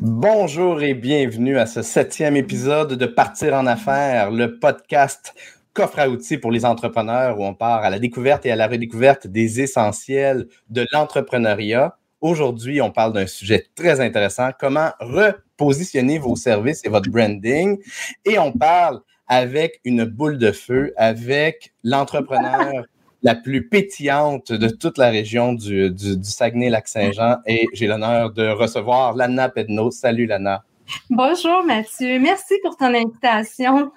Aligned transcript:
Bonjour 0.00 0.82
et 0.82 0.94
bienvenue 0.94 1.58
à 1.58 1.66
ce 1.66 1.82
septième 1.82 2.36
épisode 2.36 2.94
de 2.94 3.06
Partir 3.06 3.54
en 3.54 3.66
affaires, 3.66 4.30
le 4.30 4.58
podcast 4.58 5.34
coffre 5.72 5.98
à 5.98 6.08
outils 6.08 6.38
pour 6.38 6.50
les 6.50 6.64
entrepreneurs 6.64 7.38
où 7.38 7.44
on 7.44 7.54
part 7.54 7.82
à 7.82 7.90
la 7.90 7.98
découverte 7.98 8.46
et 8.46 8.52
à 8.52 8.56
la 8.56 8.66
redécouverte 8.66 9.26
des 9.26 9.60
essentiels 9.60 10.48
de 10.70 10.86
l'entrepreneuriat. 10.92 11.96
Aujourd'hui, 12.20 12.80
on 12.80 12.90
parle 12.90 13.12
d'un 13.12 13.26
sujet 13.26 13.66
très 13.74 14.00
intéressant, 14.00 14.50
comment 14.58 14.90
repositionner 15.00 16.18
vos 16.18 16.36
services 16.36 16.84
et 16.84 16.88
votre 16.88 17.10
branding? 17.10 17.78
Et 18.24 18.38
on 18.38 18.52
parle 18.52 19.00
avec 19.26 19.80
une 19.84 20.04
boule 20.04 20.38
de 20.38 20.52
feu, 20.52 20.92
avec 20.96 21.72
l'entrepreneur 21.84 22.84
la 23.22 23.34
plus 23.34 23.68
pétillante 23.68 24.52
de 24.52 24.68
toute 24.68 24.98
la 24.98 25.10
région 25.10 25.52
du, 25.52 25.90
du, 25.90 26.22
Saguenay-Lac-Saint-Jean. 26.22 27.36
Et 27.46 27.66
j'ai 27.72 27.86
l'honneur 27.86 28.32
de 28.32 28.48
recevoir 28.48 29.14
Lana 29.14 29.48
Pedno. 29.48 29.90
Salut 29.90 30.26
Lana. 30.26 30.64
Bonjour 31.10 31.62
Mathieu, 31.64 32.18
merci 32.18 32.54
pour 32.62 32.76
ton 32.76 32.92
invitation. 32.92 33.92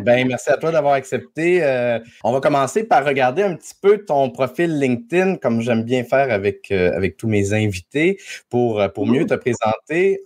ben, 0.00 0.26
merci 0.26 0.50
à 0.50 0.56
toi 0.56 0.70
d'avoir 0.70 0.94
accepté. 0.94 1.62
Euh, 1.62 1.98
on 2.24 2.32
va 2.32 2.40
commencer 2.40 2.84
par 2.84 3.04
regarder 3.04 3.42
un 3.42 3.54
petit 3.54 3.74
peu 3.80 4.04
ton 4.04 4.30
profil 4.30 4.78
LinkedIn, 4.78 5.36
comme 5.36 5.60
j'aime 5.60 5.84
bien 5.84 6.04
faire 6.04 6.30
avec, 6.30 6.70
euh, 6.72 6.94
avec 6.94 7.16
tous 7.16 7.28
mes 7.28 7.52
invités, 7.52 8.18
pour, 8.50 8.80
euh, 8.80 8.88
pour 8.88 9.06
mieux 9.06 9.24
te 9.24 9.34
présenter. 9.34 10.20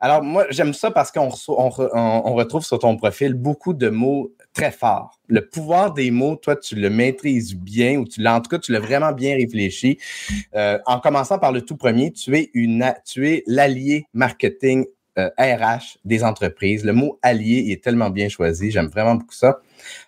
alors, 0.00 0.22
moi, 0.22 0.46
j'aime 0.50 0.74
ça 0.74 0.90
parce 0.90 1.10
qu'on 1.10 1.30
on, 1.48 1.70
on 1.94 2.34
retrouve 2.34 2.64
sur 2.64 2.78
ton 2.78 2.96
profil 2.96 3.34
beaucoup 3.34 3.74
de 3.74 3.88
mots 3.88 4.32
fort. 4.70 5.18
Le 5.28 5.48
pouvoir 5.48 5.94
des 5.94 6.10
mots, 6.10 6.36
toi, 6.36 6.56
tu 6.56 6.74
le 6.74 6.90
maîtrises 6.90 7.54
bien, 7.56 7.96
ou 7.98 8.04
tu 8.04 8.26
en 8.26 8.40
tout 8.40 8.50
cas, 8.50 8.58
tu 8.58 8.72
l'as 8.72 8.80
vraiment 8.80 9.12
bien 9.12 9.36
réfléchi. 9.36 9.98
Euh, 10.54 10.78
en 10.86 11.00
commençant 11.00 11.38
par 11.38 11.52
le 11.52 11.62
tout 11.62 11.76
premier, 11.76 12.12
tu 12.12 12.36
es 12.36 12.50
une, 12.52 12.92
tu 13.06 13.28
es 13.28 13.42
l'allié 13.46 14.04
marketing 14.12 14.84
RH 15.16 15.40
euh, 15.40 15.78
des 16.04 16.24
entreprises. 16.24 16.84
Le 16.84 16.92
mot 16.92 17.18
allié 17.22 17.70
est 17.70 17.82
tellement 17.82 18.10
bien 18.10 18.28
choisi. 18.28 18.70
J'aime 18.70 18.88
vraiment 18.88 19.16
beaucoup 19.16 19.34
ça. 19.34 19.60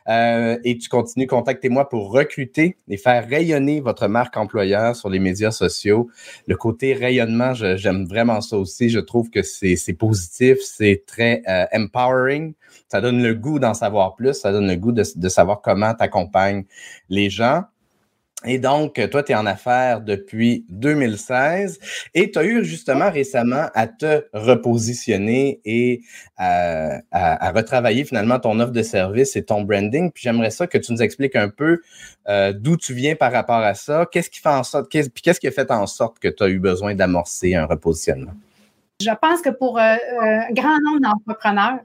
Euh, 0.09 0.59
et 0.65 0.79
tu 0.79 0.89
continues, 0.89 1.27
contactez-moi 1.27 1.89
pour 1.89 2.13
recruter 2.13 2.77
et 2.89 2.97
faire 2.97 3.27
rayonner 3.29 3.81
votre 3.81 4.07
marque 4.07 4.37
employeur 4.37 4.95
sur 4.95 5.09
les 5.09 5.19
médias 5.19 5.51
sociaux. 5.51 6.09
Le 6.47 6.57
côté 6.57 6.95
rayonnement, 6.95 7.55
j'aime 7.55 8.07
vraiment 8.07 8.41
ça 8.41 8.57
aussi. 8.57 8.91
Je 8.91 9.01
trouve 9.01 9.31
que 9.31 9.43
c'est 9.43 9.97
positif, 9.99 10.59
c'est 10.61 11.05
très 11.07 11.43
euh, 11.49 11.67
empowering. 11.73 12.55
Ça 12.89 13.01
donne 13.01 13.23
le 13.23 13.35
goût 13.35 13.59
d'en 13.59 13.75
savoir 13.75 14.15
plus, 14.15 14.35
ça 14.35 14.53
donne 14.53 14.69
le 14.69 14.77
goût 14.77 14.93
de, 14.93 15.03
de 15.17 15.29
savoir 15.29 15.61
comment 15.63 15.95
tu 15.95 16.03
accompagnes 16.03 16.65
les 17.09 17.31
gens. 17.31 17.65
Et 18.45 18.59
donc, 18.59 19.01
toi, 19.11 19.23
tu 19.23 19.33
es 19.33 19.35
en 19.35 19.47
affaires 19.47 20.01
depuis 20.01 20.65
2016 20.69 21.79
et 22.15 22.31
tu 22.31 22.39
as 22.39 22.45
eu 22.45 22.65
justement 22.65 23.11
récemment 23.11 23.67
à 23.75 23.87
te 23.87 24.25
repositionner 24.33 25.61
et 25.65 26.03
à, 26.37 27.53
retravailler 27.55 28.05
finalement 28.05 28.39
ton 28.39 28.59
offre 28.61 28.73
de 28.73 28.83
service 28.83 29.37
et 29.37 29.45
ton 29.45 29.63
branding. 29.63 30.11
Puis 30.11 30.23
j'aimerais 30.25 30.51
ça 30.51 30.67
que 30.67 30.79
tu 30.79 30.93
nous 30.93 31.03
expliques 31.03 31.37
un 31.37 31.49
peu 31.49 31.81
euh, 32.29 32.53
d'où 32.53 32.77
tu 32.77 32.95
viens 32.95 33.15
par 33.15 33.33
rapport 33.33 33.57
à 33.57 33.75
ça, 33.75 34.07
qu'est-ce 34.11 34.31
qui 34.31 34.41
fait 34.41 34.49
en 34.49 34.65
sorte, 34.65 34.91
puis 34.91 35.11
qu'est-ce 35.23 35.41
qui 35.41 35.49
a 35.49 35.51
fait 35.51 35.71
en 35.71 35.87
sorte 35.87 36.19
que 36.19 36.29
tu 36.29 36.43
as 36.43 36.49
eu 36.49 36.59
besoin 36.59 36.95
d'amorcer 36.95 37.55
un 37.55 37.67
repositionnement? 37.67 38.33
Je 39.01 39.11
pense 39.21 39.43
que 39.43 39.51
pour 39.51 39.79
euh, 39.79 39.97
un 40.21 40.53
grand 40.53 40.79
nombre 40.85 41.01
d'entrepreneurs, 41.01 41.81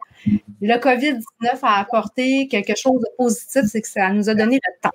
le 0.62 0.76
COVID-19 0.76 1.60
a 1.64 1.80
apporté 1.80 2.48
quelque 2.48 2.76
chose 2.76 3.00
de 3.00 3.08
positif, 3.18 3.64
c'est 3.66 3.82
que 3.82 3.88
ça 3.88 4.10
nous 4.12 4.30
a 4.30 4.36
donné 4.36 4.60
le 4.64 4.74
temps 4.82 4.92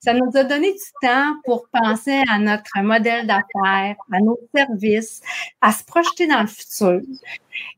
ça 0.00 0.14
nous 0.14 0.30
a 0.34 0.44
donné 0.44 0.72
du 0.72 0.78
temps 1.02 1.34
pour 1.44 1.68
penser 1.72 2.22
à 2.30 2.38
notre 2.38 2.80
modèle 2.82 3.26
d'affaires, 3.26 3.96
à 4.12 4.20
nos 4.20 4.38
services, 4.54 5.20
à 5.60 5.72
se 5.72 5.84
projeter 5.84 6.26
dans 6.26 6.40
le 6.40 6.46
futur. 6.46 7.00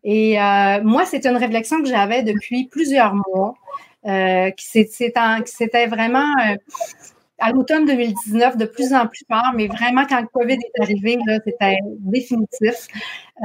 Et 0.05 0.41
euh, 0.41 0.83
moi, 0.83 1.05
c'est 1.07 1.27
une 1.27 1.37
réflexion 1.37 1.83
que 1.83 1.89
j'avais 1.89 2.23
depuis 2.23 2.67
plusieurs 2.67 3.15
mois, 3.15 3.55
euh, 4.07 4.51
qui 4.53 4.67
s'était 4.67 5.87
vraiment 5.87 6.35
euh, 6.41 6.57
à 7.41 7.53
l'automne 7.53 7.87
2019, 7.87 8.57
de 8.57 8.65
plus 8.65 8.93
en 8.93 9.07
plus 9.07 9.25
fort, 9.31 9.53
mais 9.55 9.67
vraiment, 9.67 10.05
quand 10.07 10.21
le 10.21 10.27
COVID 10.29 10.55
est 10.55 10.83
arrivé, 10.83 11.19
c'était 11.45 11.79
définitif. 11.99 12.87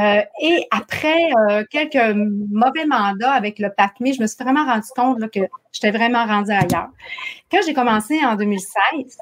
Euh, 0.01 0.21
et 0.41 0.67
après 0.71 1.31
euh, 1.49 1.63
quelques 1.69 2.15
mauvais 2.15 2.85
mandats 2.85 3.31
avec 3.31 3.59
le 3.59 3.69
PACMI, 3.69 4.13
je 4.13 4.21
me 4.21 4.27
suis 4.27 4.43
vraiment 4.43 4.65
rendu 4.65 4.87
compte 4.95 5.31
que 5.31 5.39
j'étais 5.71 5.91
vraiment 5.91 6.25
rendue 6.25 6.51
ailleurs. 6.51 6.89
Quand 7.51 7.59
j'ai 7.65 7.73
commencé 7.73 8.23
en 8.25 8.35
2016, 8.35 9.17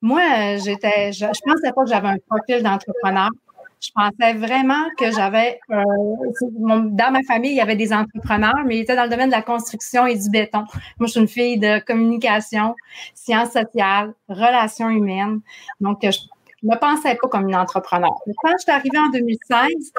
moi, 0.00 0.56
j'étais, 0.56 1.12
je, 1.12 1.26
je 1.26 1.40
pensais 1.44 1.72
pas 1.72 1.84
que 1.84 1.90
j'avais 1.90 2.08
un 2.08 2.18
profil 2.28 2.62
d'entrepreneur. 2.62 3.30
Je 3.80 3.90
pensais 3.94 4.34
vraiment 4.34 4.84
que 4.98 5.12
j'avais, 5.12 5.60
euh, 5.70 5.82
dans 6.50 7.12
ma 7.12 7.22
famille, 7.22 7.52
il 7.52 7.56
y 7.56 7.60
avait 7.60 7.76
des 7.76 7.92
entrepreneurs, 7.92 8.64
mais 8.66 8.78
ils 8.78 8.80
étaient 8.80 8.96
dans 8.96 9.04
le 9.04 9.08
domaine 9.08 9.28
de 9.28 9.34
la 9.34 9.42
construction 9.42 10.06
et 10.06 10.16
du 10.16 10.30
béton. 10.30 10.64
Moi, 10.98 11.06
je 11.06 11.12
suis 11.12 11.20
une 11.20 11.28
fille 11.28 11.58
de 11.58 11.78
communication, 11.84 12.74
sciences 13.14 13.52
sociales, 13.52 14.14
relations 14.28 14.90
humaines. 14.90 15.40
Donc, 15.80 15.98
je 16.02 16.08
ne 16.62 16.74
me 16.74 16.78
pensais 16.78 17.14
pas 17.14 17.28
comme 17.28 17.48
une 17.48 17.56
entrepreneur. 17.56 18.10
Quand 18.42 18.52
je 18.58 18.62
suis 18.62 18.72
arrivée 18.72 18.98
en 18.98 19.10
2016, 19.10 19.92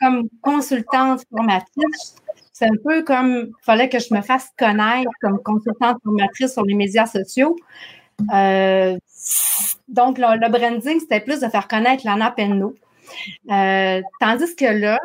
comme 0.00 0.28
consultante 0.40 1.22
formatrice, 1.30 2.16
c'est 2.52 2.66
un 2.66 2.76
peu 2.82 3.02
comme, 3.02 3.48
il 3.48 3.64
fallait 3.64 3.88
que 3.88 3.98
je 3.98 4.12
me 4.14 4.22
fasse 4.22 4.48
connaître 4.58 5.10
comme 5.20 5.38
consultante 5.42 5.98
formatrice 6.02 6.52
sur 6.52 6.64
les 6.64 6.74
médias 6.74 7.06
sociaux. 7.06 7.56
Euh, 8.34 8.96
donc, 9.88 10.18
le, 10.18 10.50
branding, 10.50 10.98
c'était 11.00 11.20
plus 11.20 11.40
de 11.40 11.48
faire 11.48 11.68
connaître 11.68 12.04
Lana 12.04 12.30
Penno. 12.30 12.74
Euh, 13.50 14.02
tandis 14.20 14.54
que 14.56 14.64
là, 14.64 14.98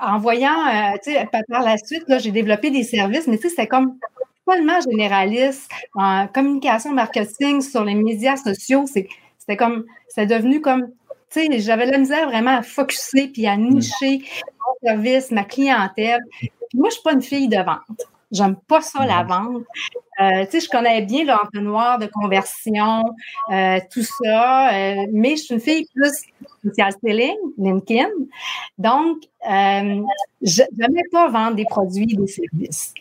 en 0.00 0.18
voyant, 0.18 0.66
euh, 0.66 0.96
tu 1.02 1.12
sais, 1.12 1.28
par 1.48 1.62
la 1.62 1.76
suite, 1.76 2.04
j'ai 2.18 2.30
développé 2.30 2.70
des 2.70 2.84
services, 2.84 3.26
mais 3.26 3.36
tu 3.36 3.44
sais, 3.44 3.48
c'était 3.50 3.66
comme 3.66 3.98
tellement 4.46 4.80
généraliste 4.80 5.70
en 5.94 6.26
communication, 6.28 6.92
marketing, 6.92 7.60
sur 7.60 7.84
les 7.84 7.94
médias 7.94 8.36
sociaux. 8.36 8.86
C'était 8.86 9.56
comme, 9.56 9.84
c'est 10.08 10.26
devenu 10.26 10.60
comme, 10.60 10.88
tu 11.30 11.46
sais, 11.46 11.58
j'avais 11.60 11.86
la 11.86 11.98
misère 11.98 12.28
vraiment 12.28 12.56
à 12.56 12.62
focuser 12.62 13.28
puis 13.28 13.46
à 13.46 13.56
nicher 13.56 14.22
mon 14.66 14.88
service, 14.88 15.30
ma 15.30 15.44
clientèle. 15.44 16.20
moi, 16.40 16.50
je 16.74 16.78
ne 16.86 16.90
suis 16.90 17.02
pas 17.02 17.12
une 17.12 17.22
fille 17.22 17.48
de 17.48 17.56
vente. 17.58 18.08
J'aime 18.30 18.56
pas 18.56 18.82
ça, 18.82 19.06
la 19.06 19.22
vente. 19.24 19.64
Euh, 20.20 20.44
tu 20.46 20.52
sais, 20.52 20.60
je 20.60 20.68
connais 20.68 21.00
bien 21.02 21.24
l'entonnoir 21.24 21.98
de 21.98 22.06
conversion, 22.06 23.04
euh, 23.52 23.78
tout 23.90 24.02
ça, 24.02 24.70
euh, 24.74 25.06
mais 25.12 25.36
je 25.36 25.42
suis 25.44 25.54
une 25.54 25.60
fille 25.60 25.86
plus 25.94 26.24
social 26.64 26.92
selling, 27.02 27.36
LinkedIn. 27.56 28.08
Donc, 28.78 29.18
je 29.44 30.62
n'aimais 30.76 31.04
pas 31.12 31.28
vendre 31.28 31.54
des 31.54 31.64
produits, 31.64 32.06
des 32.06 32.26
services. 32.26 32.92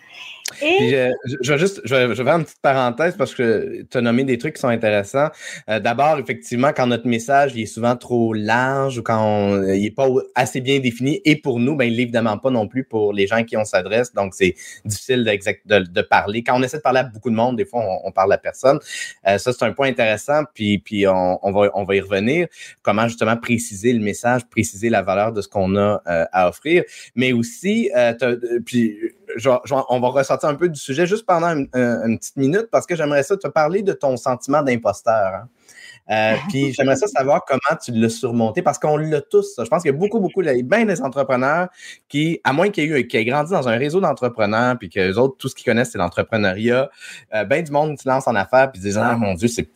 Et... 0.61 1.11
je, 1.41 1.51
vais 1.51 1.59
juste, 1.59 1.81
je 1.83 1.93
vais, 1.93 2.15
faire 2.15 2.35
une 2.35 2.45
petite 2.45 2.61
parenthèse 2.61 3.15
parce 3.17 3.35
que 3.35 3.83
tu 3.89 3.97
as 3.97 4.01
nommé 4.01 4.23
des 4.23 4.37
trucs 4.37 4.55
qui 4.55 4.61
sont 4.61 4.69
intéressants. 4.69 5.27
Euh, 5.69 5.79
d'abord, 5.79 6.19
effectivement, 6.19 6.71
quand 6.73 6.87
notre 6.87 7.07
message 7.07 7.57
est 7.57 7.65
souvent 7.65 7.95
trop 7.95 8.33
large 8.33 8.97
ou 8.97 9.03
quand 9.03 9.61
il 9.63 9.81
n'est 9.81 9.91
pas 9.91 10.07
assez 10.35 10.61
bien 10.61 10.79
défini, 10.79 11.21
et 11.25 11.35
pour 11.35 11.59
nous, 11.59 11.75
ben, 11.75 11.85
il 11.85 11.97
n'est 11.97 12.03
évidemment 12.03 12.37
pas 12.37 12.49
non 12.49 12.67
plus 12.67 12.85
pour 12.85 13.11
les 13.11 13.27
gens 13.27 13.43
qui 13.43 13.57
on 13.57 13.65
s'adresse. 13.65 14.13
Donc, 14.13 14.33
c'est 14.33 14.55
difficile 14.85 15.23
de, 15.25 16.01
parler. 16.01 16.43
Quand 16.43 16.57
on 16.57 16.63
essaie 16.63 16.77
de 16.77 16.81
parler 16.81 16.99
à 16.99 17.03
beaucoup 17.03 17.29
de 17.29 17.35
monde, 17.35 17.57
des 17.57 17.65
fois, 17.65 17.83
on, 18.03 18.11
parle 18.11 18.31
à 18.31 18.37
personne. 18.37 18.79
Euh, 19.27 19.37
ça, 19.37 19.51
c'est 19.51 19.65
un 19.65 19.73
point 19.73 19.89
intéressant, 19.89 20.43
puis, 20.53 20.79
puis 20.79 21.05
on, 21.07 21.51
va, 21.51 21.69
on 21.73 21.83
va 21.83 21.95
y 21.95 21.99
revenir. 21.99 22.47
Comment 22.81 23.07
justement 23.07 23.35
préciser 23.35 23.91
le 23.91 23.99
message, 23.99 24.45
préciser 24.49 24.89
la 24.89 25.01
valeur 25.01 25.33
de 25.33 25.41
ce 25.41 25.47
qu'on 25.47 25.75
a 25.75 26.01
euh, 26.07 26.25
à 26.31 26.47
offrir. 26.47 26.83
Mais 27.15 27.33
aussi, 27.33 27.91
puis 28.65 28.97
on 29.89 29.99
va 29.99 30.07
ressortir 30.09 30.49
un 30.49 30.55
peu 30.55 30.69
du 30.69 30.79
sujet 30.79 31.05
juste 31.05 31.25
pendant 31.25 31.49
une, 31.49 31.67
petite 32.17 32.37
minute 32.37 32.67
parce 32.71 32.85
que 32.85 32.95
j'aimerais 32.95 33.23
ça 33.23 33.37
te 33.37 33.47
parler 33.47 33.81
de 33.81 33.93
ton 33.93 34.17
sentiment 34.17 34.61
d'imposteur. 34.61 35.33
Hein. 35.35 35.49
Euh, 36.09 36.35
puis 36.47 36.73
j'aimerais 36.73 36.95
ça 36.95 37.07
savoir 37.07 37.43
comment 37.45 37.77
tu 37.83 37.91
l'as 37.91 38.09
surmonté 38.09 38.61
parce 38.61 38.79
qu'on 38.79 38.95
l'a 38.97 39.21
tous. 39.21 39.55
Je 39.57 39.67
pense 39.67 39.81
qu'il 39.81 39.91
y 39.91 39.95
a 39.95 39.97
beaucoup, 39.97 40.19
beaucoup, 40.19 40.41
il 40.41 40.47
y 40.47 40.49
a 40.49 40.63
bien 40.63 40.85
des 40.85 41.01
entrepreneurs 41.01 41.67
qui, 42.07 42.39
à 42.43 42.53
moins 42.53 42.69
qu'il 42.69 42.85
y 42.85 42.87
ait 42.87 43.01
eu, 43.01 43.07
qui 43.07 43.17
aient 43.17 43.25
grandi 43.25 43.51
dans 43.51 43.67
un 43.67 43.77
réseau 43.77 43.99
d'entrepreneurs, 43.99 44.77
puis 44.77 44.89
que 44.89 44.99
les 44.99 45.17
autres, 45.17 45.35
tout 45.37 45.49
ce 45.49 45.55
qu'ils 45.55 45.65
connaissent, 45.65 45.91
c'est 45.91 45.97
l'entrepreneuriat, 45.97 46.89
euh, 47.35 47.43
bien 47.43 47.61
du 47.61 47.71
monde 47.71 47.99
se 47.99 48.07
lance 48.07 48.27
en 48.27 48.35
affaires 48.35 48.71
puis 48.71 48.81
disent 48.81 48.97
Ah 48.97 49.17
mon 49.17 49.33
Dieu, 49.33 49.49
c'est 49.49 49.69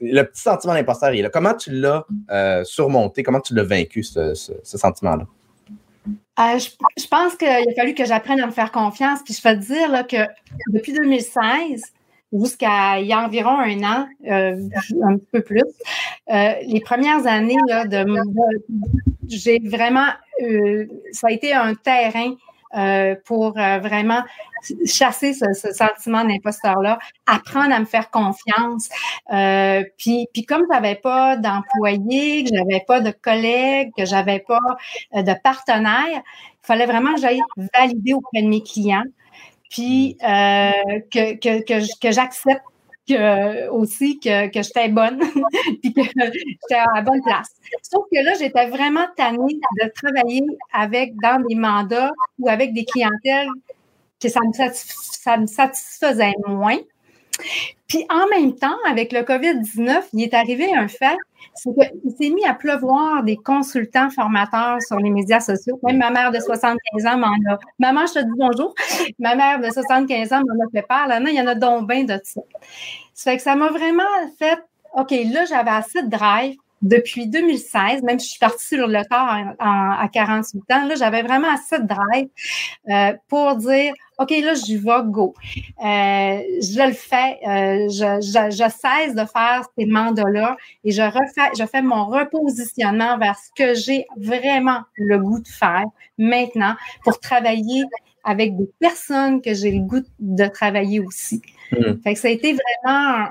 le 0.00 0.22
petit 0.22 0.42
sentiment 0.42 0.72
d'imposteur, 0.72 1.12
il 1.12 1.20
est 1.20 1.22
là. 1.22 1.30
Comment 1.30 1.54
tu 1.54 1.70
l'as 1.70 2.06
euh, 2.30 2.64
surmonté? 2.64 3.22
Comment 3.22 3.40
tu 3.40 3.54
l'as 3.54 3.64
vaincu, 3.64 4.02
ce 4.02 4.34
sentiment-là? 4.62 5.26
Euh, 6.06 6.58
je, 6.58 7.06
pense 7.08 7.36
qu'il 7.36 7.48
a 7.48 7.62
fallu 7.76 7.94
que 7.94 8.04
j'apprenne 8.04 8.40
à 8.40 8.46
me 8.46 8.52
faire 8.52 8.72
confiance. 8.72 9.20
Puis 9.24 9.34
je 9.34 9.42
vais 9.42 9.56
te 9.56 9.64
dire 9.64 10.06
que 10.06 10.28
depuis 10.72 10.92
2016 10.92 11.82
jusqu'à 12.32 12.98
il 12.98 13.06
y 13.06 13.12
a 13.12 13.24
environ 13.24 13.58
un 13.58 13.82
an, 13.84 14.08
euh, 14.28 14.68
un 15.04 15.18
peu 15.32 15.40
plus, 15.40 15.62
euh, 16.30 16.52
les 16.66 16.80
premières 16.80 17.26
années 17.28 17.56
là, 17.68 17.86
de, 17.86 18.04
j'ai 19.28 19.60
vraiment, 19.60 20.08
ça 21.12 21.28
a 21.28 21.30
été 21.30 21.52
un 21.52 21.74
terrain 21.74 22.34
euh, 22.76 23.14
pour 23.24 23.58
euh, 23.58 23.78
vraiment 23.78 24.22
chasser 24.84 25.32
ce, 25.32 25.46
sentiment 25.72 26.24
d'imposteur-là, 26.24 26.98
apprendre 27.26 27.72
à 27.74 27.78
me 27.78 27.84
faire 27.84 28.10
confiance. 28.10 28.88
Euh, 29.32 29.84
puis, 29.96 30.26
puis 30.32 30.44
comme 30.44 30.62
j'avais 30.72 30.96
pas 30.96 31.36
d'employés, 31.36 32.44
que 32.44 32.50
j'avais 32.54 32.84
pas 32.86 33.00
de 33.00 33.10
collègues, 33.10 33.90
que 33.96 34.04
j'avais 34.04 34.40
pas 34.40 34.60
de 35.14 35.34
partenaires, 35.42 36.04
il 36.08 36.66
fallait 36.66 36.86
vraiment 36.86 37.14
que 37.14 37.20
j'aille 37.20 37.42
valider 37.74 38.14
auprès 38.14 38.42
de 38.42 38.48
mes 38.48 38.62
clients, 38.62 39.04
puis 39.70 40.16
que, 40.20 41.34
que, 41.36 41.62
que, 41.62 42.00
que 42.00 42.10
j'accepte 42.10 42.62
que, 43.06 43.68
aussi 43.68 44.18
que, 44.18 44.48
que 44.48 44.62
j'étais 44.62 44.88
bonne, 44.88 45.18
puis 45.82 45.92
que 45.92 46.02
j'étais 46.02 46.74
à 46.74 46.86
la 46.96 47.02
bonne 47.02 47.22
place. 47.22 47.48
Sauf 47.82 48.04
que 48.12 48.22
là, 48.22 48.34
j'étais 48.38 48.68
vraiment 48.68 49.06
tannée 49.16 49.58
de 49.80 49.90
travailler 49.94 50.44
avec 50.72 51.14
dans 51.22 51.42
des 51.46 51.54
mandats 51.54 52.12
ou 52.38 52.48
avec 52.48 52.72
des 52.72 52.84
clientèles 52.84 53.48
que 54.20 54.28
ça 54.28 54.40
me, 54.40 54.52
ça 54.72 55.36
me 55.36 55.46
satisfaisait 55.46 56.32
moins. 56.46 56.78
Puis 57.88 58.04
en 58.10 58.26
même 58.28 58.54
temps, 58.54 58.76
avec 58.88 59.12
le 59.12 59.20
COVID-19, 59.20 60.02
il 60.12 60.22
est 60.22 60.34
arrivé 60.34 60.74
un 60.74 60.88
fait, 60.88 61.16
c'est 61.54 61.70
qu'il 61.74 62.10
s'est 62.10 62.34
mis 62.34 62.44
à 62.44 62.54
pleuvoir 62.54 63.22
des 63.22 63.36
consultants 63.36 64.10
formateurs 64.10 64.82
sur 64.82 64.98
les 64.98 65.10
médias 65.10 65.40
sociaux. 65.40 65.78
Même 65.84 65.98
ma 65.98 66.10
mère 66.10 66.32
de 66.32 66.40
75 66.40 67.06
ans 67.06 67.18
m'en 67.18 67.52
a. 67.52 67.58
Maman, 67.78 68.06
je 68.06 68.14
te 68.14 68.18
dis 68.20 68.32
bonjour. 68.36 68.74
Ma 69.18 69.34
mère 69.34 69.60
de 69.60 69.70
75 69.70 70.32
ans 70.32 70.40
m'en 70.40 70.64
a 70.64 70.68
fait 70.72 70.82
part. 70.82 71.06
Là, 71.06 71.20
il 71.20 71.34
y 71.34 71.40
en 71.40 71.46
a 71.46 71.54
donc 71.54 71.88
bien 71.88 72.04
de 72.04 72.18
ça. 72.24 72.40
Ça 73.12 73.30
fait 73.30 73.36
que 73.36 73.42
ça 73.42 73.54
m'a 73.54 73.68
vraiment 73.68 74.02
fait 74.38 74.58
OK, 74.94 75.10
là, 75.10 75.44
j'avais 75.44 75.70
assez 75.70 76.02
de 76.02 76.08
drive 76.08 76.56
depuis 76.84 77.26
2016, 77.26 78.02
même 78.02 78.18
si 78.18 78.26
je 78.26 78.30
suis 78.32 78.38
partie 78.38 78.76
sur 78.76 78.86
le 78.86 79.02
corps 79.08 79.56
à 79.58 80.06
48 80.12 80.60
ans, 80.70 80.86
là, 80.86 80.94
j'avais 80.96 81.22
vraiment 81.22 81.48
assez 81.52 81.78
de 81.78 81.86
drive 81.86 82.28
euh, 82.90 83.16
pour 83.28 83.56
dire 83.56 83.94
OK, 84.18 84.30
là, 84.30 84.54
je 84.54 84.76
vais 84.76 85.10
go. 85.10 85.34
Euh, 85.56 86.38
je 86.60 86.86
le 86.86 86.92
fais. 86.92 87.38
Euh, 87.48 87.88
je, 87.88 88.50
je, 88.50 88.68
cesse 88.68 89.14
de 89.14 89.24
faire 89.24 89.62
ces 89.76 89.86
mandats-là 89.86 90.56
et 90.84 90.92
je 90.92 91.02
refais, 91.02 91.50
je 91.58 91.64
fais 91.66 91.82
mon 91.82 92.06
repositionnement 92.06 93.18
vers 93.18 93.36
ce 93.36 93.50
que 93.56 93.74
j'ai 93.74 94.06
vraiment 94.16 94.80
le 94.96 95.18
goût 95.18 95.40
de 95.40 95.48
faire 95.48 95.84
maintenant 96.18 96.76
pour 97.02 97.18
travailler 97.18 97.82
avec 98.24 98.56
des 98.56 98.70
personnes 98.78 99.40
que 99.40 99.54
j'ai 99.54 99.72
le 99.72 99.80
goût 99.80 100.02
de 100.20 100.46
travailler 100.46 101.00
aussi. 101.00 101.42
Hmm. 101.72 101.94
Fait 102.02 102.14
que 102.14 102.20
ça 102.20 102.28
a 102.28 102.30
été 102.30 102.54
vraiment 102.54 103.30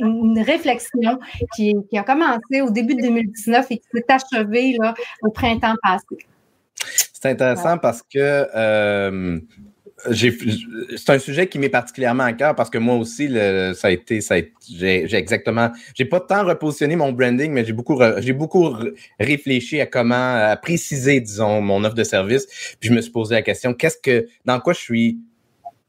une 0.00 0.40
réflexion 0.40 1.18
qui, 1.54 1.74
qui, 1.90 1.98
a 1.98 2.02
commencé 2.02 2.60
au 2.62 2.70
début 2.70 2.94
de 2.94 3.02
2019 3.02 3.66
et 3.70 3.78
qui 3.78 3.86
s'est 3.92 4.04
achevée 4.08 4.76
là, 4.78 4.94
au 5.22 5.30
printemps 5.30 5.74
passé. 5.82 6.04
C'est 7.12 7.28
intéressant 7.28 7.78
parce 7.78 8.02
que 8.02 8.46
euh, 8.54 9.38
c'est 10.12 11.10
un 11.10 11.18
sujet 11.18 11.46
qui 11.46 11.58
m'est 11.58 11.68
particulièrement 11.68 12.24
à 12.24 12.32
cœur 12.32 12.54
parce 12.54 12.70
que 12.70 12.78
moi 12.78 12.96
aussi, 12.96 13.28
le, 13.28 13.72
ça 13.74 13.88
a 13.88 13.90
été, 13.90 14.20
ça 14.20 14.36
j'ai 14.68 15.14
exactement, 15.14 15.70
j'ai 15.94 16.04
pas 16.04 16.20
tant 16.20 16.44
repositionné 16.44 16.96
mon 16.96 17.12
branding, 17.12 17.52
mais 17.52 17.64
j'ai 17.64 17.72
beaucoup, 17.72 18.00
j'ai 18.18 18.32
beaucoup 18.32 18.74
réfléchi 19.18 19.80
à 19.80 19.86
comment 19.86 20.34
à 20.36 20.56
préciser, 20.56 21.20
disons, 21.20 21.60
mon 21.60 21.84
offre 21.84 21.94
de 21.94 22.04
service. 22.04 22.46
Puis 22.80 22.88
je 22.88 22.94
me 22.94 23.00
suis 23.00 23.12
posé 23.12 23.34
la 23.34 23.42
question, 23.42 23.74
qu'est-ce 23.74 23.98
que, 24.02 24.26
dans 24.44 24.60
quoi 24.60 24.72
je 24.72 24.80
suis, 24.80 25.18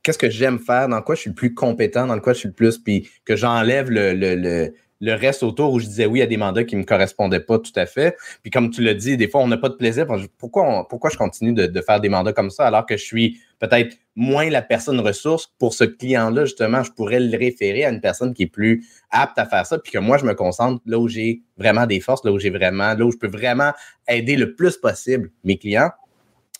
qu'est-ce 0.04 0.18
que 0.18 0.30
j'aime 0.30 0.60
faire, 0.60 0.88
dans 0.88 1.02
quoi 1.02 1.16
je 1.16 1.22
suis 1.22 1.30
le 1.30 1.36
plus 1.36 1.54
compétent, 1.54 2.08
dans 2.08 2.20
quoi 2.20 2.34
je 2.34 2.40
suis 2.40 2.48
le 2.50 2.54
plus, 2.54 2.78
puis 2.78 3.10
que 3.26 3.36
j'enlève 3.36 3.90
le, 3.90 4.14
le, 4.14 4.36
le 4.36 4.74
le 5.02 5.16
reste 5.16 5.44
autour 5.44 5.74
où 5.74 5.80
je 5.80 5.86
disais 5.86 6.06
oui 6.06 6.22
à 6.22 6.28
des 6.28 6.38
mandats 6.38 6.64
qui 6.64 6.76
ne 6.76 6.82
me 6.82 6.86
correspondaient 6.86 7.42
pas 7.42 7.60
tout 7.60 7.74
à 7.76 7.86
fait. 7.86 8.16
Puis 8.44 8.52
comme 8.52 8.70
tu 8.70 8.82
l'as 8.82 8.94
dit, 8.94 9.18
des 9.18 9.28
fois, 9.28 9.42
on 9.42 9.48
n'a 9.48 9.58
pas 9.58 9.70
de 9.70 9.74
plaisir. 9.74 10.06
Pourquoi, 10.38 10.88
pourquoi 10.88 11.10
je 11.10 11.18
continue 11.18 11.54
de, 11.54 11.82
faire 11.82 12.00
des 12.00 12.10
mandats 12.10 12.34
comme 12.34 12.52
ça 12.52 12.68
alors 12.68 12.86
que 12.86 12.96
je 12.96 13.04
suis 13.04 13.42
peut-être 13.60 13.98
moins 14.16 14.50
la 14.50 14.62
personne 14.62 15.00
ressource 15.00 15.52
pour 15.58 15.74
ce 15.74 15.84
client-là, 15.84 16.46
justement, 16.46 16.84
je 16.84 16.92
pourrais 16.92 17.20
le 17.20 17.36
référer 17.36 17.84
à 17.86 17.90
une 17.90 18.02
personne 18.02 18.34
qui 18.34 18.44
est 18.44 18.48
plus 18.48 18.86
apte 19.10 19.38
à 19.40 19.46
faire 19.46 19.66
ça, 19.66 19.80
puis 19.80 19.92
que 19.92 19.98
moi, 19.98 20.18
je 20.18 20.26
me 20.26 20.36
concentre 20.36 20.82
là 20.86 21.00
où 21.00 21.08
j'ai 21.08 21.42
vraiment 21.58 21.88
des 21.88 22.00
forces, 22.00 22.24
là 22.24 22.32
où 22.32 22.38
j'ai 22.40 22.50
vraiment, 22.52 22.94
là 22.94 23.06
où 23.06 23.12
je 23.12 23.18
peux 23.18 23.30
vraiment 23.30 23.72
aider 24.08 24.36
le 24.36 24.56
plus 24.56 24.78
possible 24.78 25.32
mes 25.44 25.58
clients. 25.58 25.90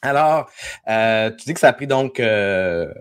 Alors, 0.04 0.50
euh, 0.90 1.30
tu 1.30 1.46
dis 1.46 1.54
que 1.54 1.60
ça 1.60 1.70
a 1.70 1.74
pris 1.74 1.86
donc 1.86 2.20
euh, 2.20 2.92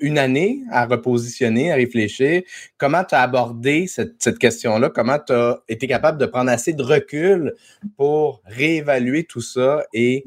une 0.00 0.18
année 0.18 0.60
à 0.70 0.84
repositionner, 0.84 1.72
à 1.72 1.76
réfléchir. 1.76 2.42
Comment 2.76 3.02
tu 3.02 3.14
as 3.14 3.22
abordé 3.22 3.86
cette, 3.86 4.38
question-là? 4.38 4.90
Comment 4.90 5.18
tu 5.18 5.32
as 5.32 5.60
été 5.68 5.86
capable 5.86 6.18
de 6.18 6.26
prendre 6.26 6.50
assez 6.50 6.74
de 6.74 6.82
recul 6.82 7.54
pour 7.96 8.42
réévaluer 8.44 9.24
tout 9.24 9.40
ça 9.40 9.84
et 9.94 10.26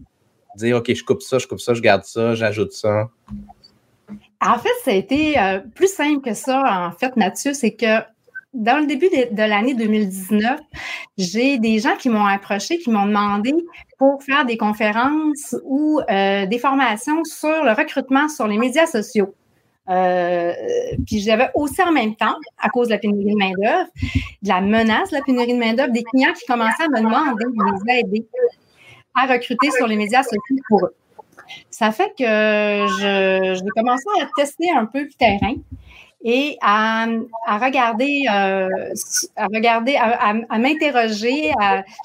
dire, 0.55 0.77
OK, 0.77 0.91
je 0.91 1.03
coupe 1.03 1.21
ça, 1.21 1.37
je 1.37 1.45
coupe 1.45 1.59
ça, 1.59 1.75
je 1.75 1.81
garde 1.81 2.03
ça, 2.03 2.33
j'ajoute 2.33 2.71
ça? 2.71 3.09
En 4.41 4.57
fait, 4.57 4.69
ça 4.83 4.91
a 4.91 4.95
été 4.95 5.39
euh, 5.39 5.59
plus 5.75 5.93
simple 5.93 6.21
que 6.21 6.33
ça, 6.33 6.63
en 6.65 6.91
fait, 6.97 7.15
Mathieu. 7.15 7.53
C'est 7.53 7.75
que 7.75 8.01
dans 8.55 8.79
le 8.79 8.87
début 8.87 9.09
de, 9.09 9.37
l'année 9.37 9.73
2019, 9.73 10.59
j'ai 11.17 11.57
des 11.59 11.79
gens 11.79 11.95
qui 11.97 12.09
m'ont 12.09 12.25
approché, 12.25 12.77
qui 12.77 12.89
m'ont 12.89 13.05
demandé 13.05 13.53
pour 13.97 14.23
faire 14.23 14.45
des 14.45 14.57
conférences 14.57 15.55
ou 15.65 15.99
euh, 16.09 16.45
des 16.45 16.57
formations 16.57 17.23
sur 17.23 17.63
le 17.63 17.71
recrutement 17.71 18.27
sur 18.29 18.47
les 18.47 18.57
médias 18.57 18.87
sociaux. 18.87 19.35
Euh, 19.89 20.53
puis 21.05 21.19
j'avais 21.19 21.49
aussi 21.53 21.81
en 21.83 21.91
même 21.91 22.15
temps, 22.15 22.35
à 22.57 22.69
cause 22.69 22.87
de 22.87 22.93
la 22.93 22.99
pénurie 22.99 23.33
de 23.33 23.37
main-d'œuvre, 23.37 23.89
de 24.41 24.47
la 24.47 24.61
menace 24.61 25.11
de 25.11 25.17
la 25.17 25.21
pénurie 25.21 25.53
de 25.53 25.59
main-d'œuvre, 25.59 25.91
des 25.91 26.03
clients 26.03 26.33
qui 26.33 26.45
commençaient 26.45 26.83
à 26.83 26.87
me 26.87 27.01
demander 27.01 27.45
de 27.45 27.87
les 27.87 27.99
aider 27.99 28.25
à 29.13 29.27
recruter 29.27 29.69
sur 29.71 29.87
les 29.87 29.95
médias 29.95 30.23
sociaux 30.23 30.63
pour 30.67 30.85
eux. 30.85 30.95
Ça 31.69 31.91
fait 31.91 32.11
que 32.17 32.23
je, 32.25 33.53
j'ai 33.53 33.81
commencé 33.81 34.05
à 34.21 34.27
tester 34.35 34.71
un 34.75 34.85
peu 34.85 35.01
le 35.01 35.11
terrain 35.17 35.55
et 36.27 36.57
à, 36.59 37.05
à 37.45 37.57
regarder, 37.59 38.23
euh, 38.33 38.67
à 39.35 39.45
regarder, 39.45 39.95
à, 39.95 40.57
m'interroger. 40.57 41.51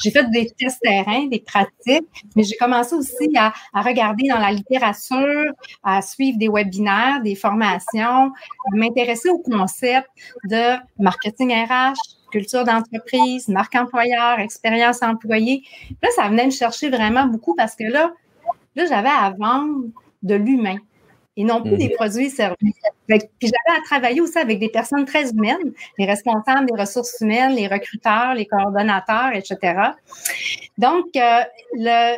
J'ai 0.05 0.11
fait 0.11 0.31
des 0.31 0.50
tests 0.50 0.78
terrain, 0.82 1.26
des 1.26 1.40
pratiques, 1.40 2.06
mais 2.37 2.43
j'ai 2.43 2.55
commencé 2.56 2.94
aussi 2.94 3.31
à, 3.34 3.55
à, 3.72 3.81
regarder 3.81 4.28
dans 4.28 4.38
la 4.38 4.52
littérature, 4.52 5.52
à 5.82 6.02
suivre 6.02 6.37
des 6.38 6.50
webinaires, 6.50 7.22
des 7.22 7.34
formations, 7.34 8.26
à 8.31 8.75
m'intéresser 8.75 9.31
au 9.31 9.38
concept 9.38 10.08
de 10.44 10.76
marketing 10.99 11.55
RH, 11.55 11.94
culture 12.31 12.64
d'entreprise, 12.64 13.49
marque 13.49 13.75
employeur, 13.75 14.38
expérience 14.38 15.02
employée. 15.02 15.62
Là, 16.02 16.11
ça 16.14 16.28
venait 16.28 16.44
me 16.44 16.50
chercher 16.50 16.90
vraiment 16.90 17.25
beaucoup 17.25 17.55
parce 17.55 17.75
que 17.75 17.84
là, 17.84 18.12
là, 18.76 18.84
j'avais 18.87 19.08
à 19.08 19.31
vendre 19.31 19.84
de 20.23 20.34
l'humain 20.34 20.76
et 21.40 21.44
non 21.44 21.62
plus 21.62 21.76
des 21.76 21.88
mhm. 21.88 21.94
produits 21.94 22.26
et 22.26 22.31
services. 22.31 22.75
Puis 23.08 23.19
j'avais 23.40 23.78
à 23.78 23.82
travailler 23.84 24.20
aussi 24.20 24.38
avec 24.38 24.58
des 24.58 24.69
personnes 24.69 25.06
très 25.06 25.31
humaines, 25.31 25.72
les 25.98 26.04
responsables 26.04 26.66
des 26.66 26.78
ressources 26.78 27.16
humaines, 27.20 27.54
les 27.54 27.66
recruteurs, 27.66 28.34
les 28.34 28.44
coordonnateurs, 28.44 29.31
etc. 29.34 29.81
Donc, 30.76 31.06
euh, 31.16 31.40
le, 31.72 32.16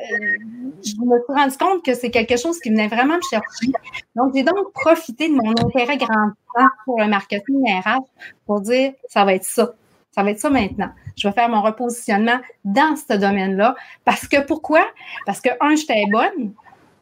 je 0.85 0.95
me 1.05 1.19
suis 1.23 1.35
rendu 1.35 1.57
compte 1.57 1.85
que 1.85 1.95
c'est 1.95 2.11
quelque 2.11 2.37
chose 2.37 2.59
qui 2.59 2.71
venait 2.71 2.89
vraiment 2.89 3.15
me 3.15 3.23
chercher. 3.31 3.73
Donc, 4.17 4.33
j'ai 4.35 4.43
donc 4.43 4.73
profité 4.75 5.29
de 5.29 5.35
mon 5.35 5.51
intérêt 5.51 5.97
grandissant 5.97 6.75
pour 6.85 7.01
le 7.01 7.07
marketing 7.07 7.63
RH 7.65 8.03
pour 8.47 8.61
dire, 8.61 8.93
ça 9.09 9.25
va 9.25 9.35
être 9.35 9.45
ça. 9.45 9.73
Ça 10.11 10.23
va 10.23 10.33
être 10.33 10.41
ça 10.41 10.51
maintenant. 10.51 10.91
Je 11.17 11.29
vais 11.29 11.33
faire 11.33 11.49
mon 11.49 11.63
repositionnement 11.63 12.41
dans 12.65 12.97
ce 12.97 13.17
domaine-là. 13.17 13.77
Parce 14.05 14.27
que 14.27 14.45
pourquoi? 14.45 14.85
Parce 15.27 15.41
que, 15.41 15.51
un, 15.61 15.77
j'étais 15.77 16.05
bonne. 16.11 16.53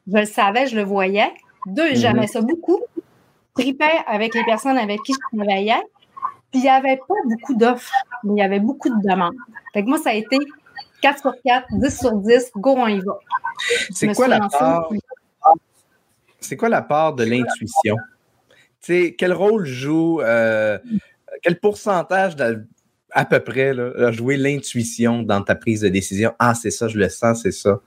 Je 0.06 0.18
le 0.18 0.26
savais, 0.26 0.66
je 0.66 0.76
le 0.76 0.84
voyais. 0.84 1.32
Deux, 1.66 1.94
j'aimais 1.94 2.22
mhm. 2.22 2.26
ça 2.28 2.40
beaucoup. 2.40 2.80
Tripais 3.54 4.00
avec 4.06 4.34
les 4.34 4.44
personnes 4.44 4.78
avec 4.78 5.02
qui 5.02 5.12
je 5.12 5.36
travaillais. 5.36 5.82
Puis 6.50 6.60
il 6.60 6.62
n'y 6.62 6.68
avait 6.68 6.96
pas 6.96 7.14
beaucoup 7.24 7.54
d'offres, 7.54 7.92
mais 8.24 8.34
il 8.34 8.38
y 8.38 8.42
avait 8.42 8.60
beaucoup 8.60 8.88
de 8.88 9.08
demandes. 9.08 9.34
Fait 9.72 9.84
que 9.84 9.88
moi, 9.88 9.98
ça 9.98 10.10
a 10.10 10.14
été 10.14 10.38
4 11.02 11.20
sur 11.20 11.34
4, 11.44 11.66
10 11.72 11.98
sur 11.98 12.12
10, 12.12 12.50
go, 12.56 12.74
on 12.76 12.86
y 12.88 13.00
va. 13.00 13.18
C'est 13.92 14.12
quoi 14.14 14.28
la 14.28 14.48
part? 14.48 14.88
C'est 16.40 16.56
quoi 16.56 16.68
la 16.68 16.82
part 16.82 17.14
de 17.14 17.24
l'intuition? 17.24 17.96
quel 18.86 19.32
rôle 19.32 19.66
joue, 19.66 20.20
euh, 20.20 20.78
quel 21.42 21.60
pourcentage 21.60 22.34
à 23.12 23.24
peu 23.24 23.40
près 23.40 23.74
là, 23.74 24.08
a 24.08 24.12
joué 24.12 24.36
l'intuition 24.36 25.22
dans 25.22 25.42
ta 25.42 25.54
prise 25.54 25.82
de 25.82 25.88
décision? 25.88 26.32
Ah, 26.38 26.54
c'est 26.54 26.70
ça, 26.70 26.88
je 26.88 26.98
le 26.98 27.08
sens, 27.08 27.42
c'est 27.42 27.52
ça. 27.52 27.80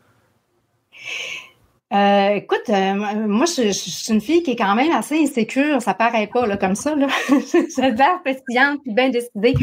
Euh, 1.93 2.35
écoute, 2.35 2.69
euh, 2.69 2.93
moi, 3.27 3.45
je, 3.45 3.71
suis 3.71 4.11
une 4.11 4.21
fille 4.21 4.41
qui 4.41 4.51
est 4.51 4.55
quand 4.55 4.73
même 4.73 4.91
assez 4.91 5.21
insécure. 5.21 5.81
Ça 5.81 5.93
paraît 5.93 6.27
pas 6.27 6.47
là, 6.47 6.57
comme 6.57 6.75
ça. 6.75 6.95
Là. 6.95 7.07
J'ai 7.29 7.91
l'air 7.91 8.21
pétillante 8.23 8.81
puis 8.81 8.93
bien 8.93 9.09
décidée. 9.09 9.53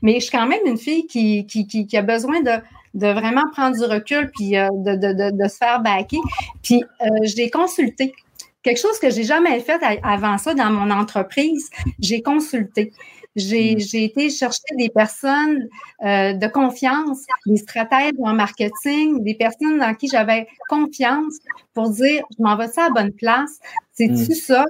Mais 0.00 0.14
je 0.14 0.20
suis 0.20 0.30
quand 0.30 0.46
même 0.46 0.60
une 0.66 0.78
fille 0.78 1.06
qui, 1.06 1.88
a 1.92 2.02
besoin 2.02 2.42
de, 2.42 2.60
vraiment 2.94 3.42
prendre 3.52 3.76
du 3.76 3.84
recul 3.84 4.30
puis 4.36 4.56
euh, 4.56 4.68
de, 4.72 5.48
se 5.48 5.56
faire 5.56 5.80
baquer. 5.80 6.18
Puis 6.62 6.84
j'ai 7.22 7.50
consulté. 7.50 8.14
Quelque 8.62 8.78
chose 8.78 8.98
que 9.00 9.10
j'ai 9.10 9.24
jamais 9.24 9.58
fait 9.60 9.80
avant 10.02 10.36
ça 10.36 10.54
dans 10.54 10.70
mon 10.70 10.90
entreprise, 10.90 11.70
j'ai 11.98 12.22
consulté. 12.22 12.92
J'ai 13.36 13.76
mm. 13.76 13.96
été 14.04 14.30
chercher 14.30 14.74
des 14.76 14.88
personnes 14.88 15.68
euh, 16.04 16.32
de 16.32 16.46
confiance, 16.46 17.24
des 17.46 17.56
stratèges 17.56 18.12
en 18.22 18.34
marketing, 18.34 19.22
des 19.22 19.34
personnes 19.34 19.78
dans 19.78 19.94
qui 19.94 20.08
j'avais 20.08 20.46
confiance 20.68 21.34
pour 21.74 21.90
dire, 21.90 22.24
je 22.36 22.42
m'en 22.42 22.56
vais 22.56 22.68
ça 22.68 22.84
à 22.84 22.88
la 22.88 23.02
bonne 23.02 23.12
place? 23.12 23.58
C'est-tu 23.92 24.32
mm. 24.32 24.34
ça? 24.34 24.64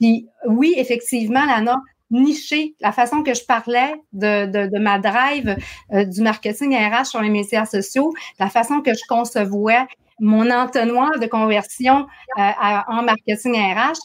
Puis 0.00 0.28
oui, 0.46 0.74
effectivement, 0.76 1.44
Lana, 1.44 1.80
nicher 2.10 2.74
la 2.80 2.92
façon 2.92 3.22
que 3.22 3.34
je 3.34 3.44
parlais 3.44 3.94
de, 4.12 4.46
de, 4.46 4.78
ma 4.78 4.98
drive 4.98 5.56
euh, 5.92 6.04
du 6.04 6.22
marketing 6.22 6.76
RH 6.76 7.06
sur 7.06 7.20
les 7.20 7.30
médias 7.30 7.66
sociaux, 7.66 8.12
la 8.38 8.48
façon 8.48 8.80
que 8.80 8.94
je 8.94 9.02
concevais 9.08 9.86
mon 10.18 10.50
entonnoir 10.50 11.18
de 11.18 11.26
conversion 11.26 12.06
euh, 12.38 12.50
en 12.88 13.02
marketing 13.02 13.54
RH, 13.54 13.98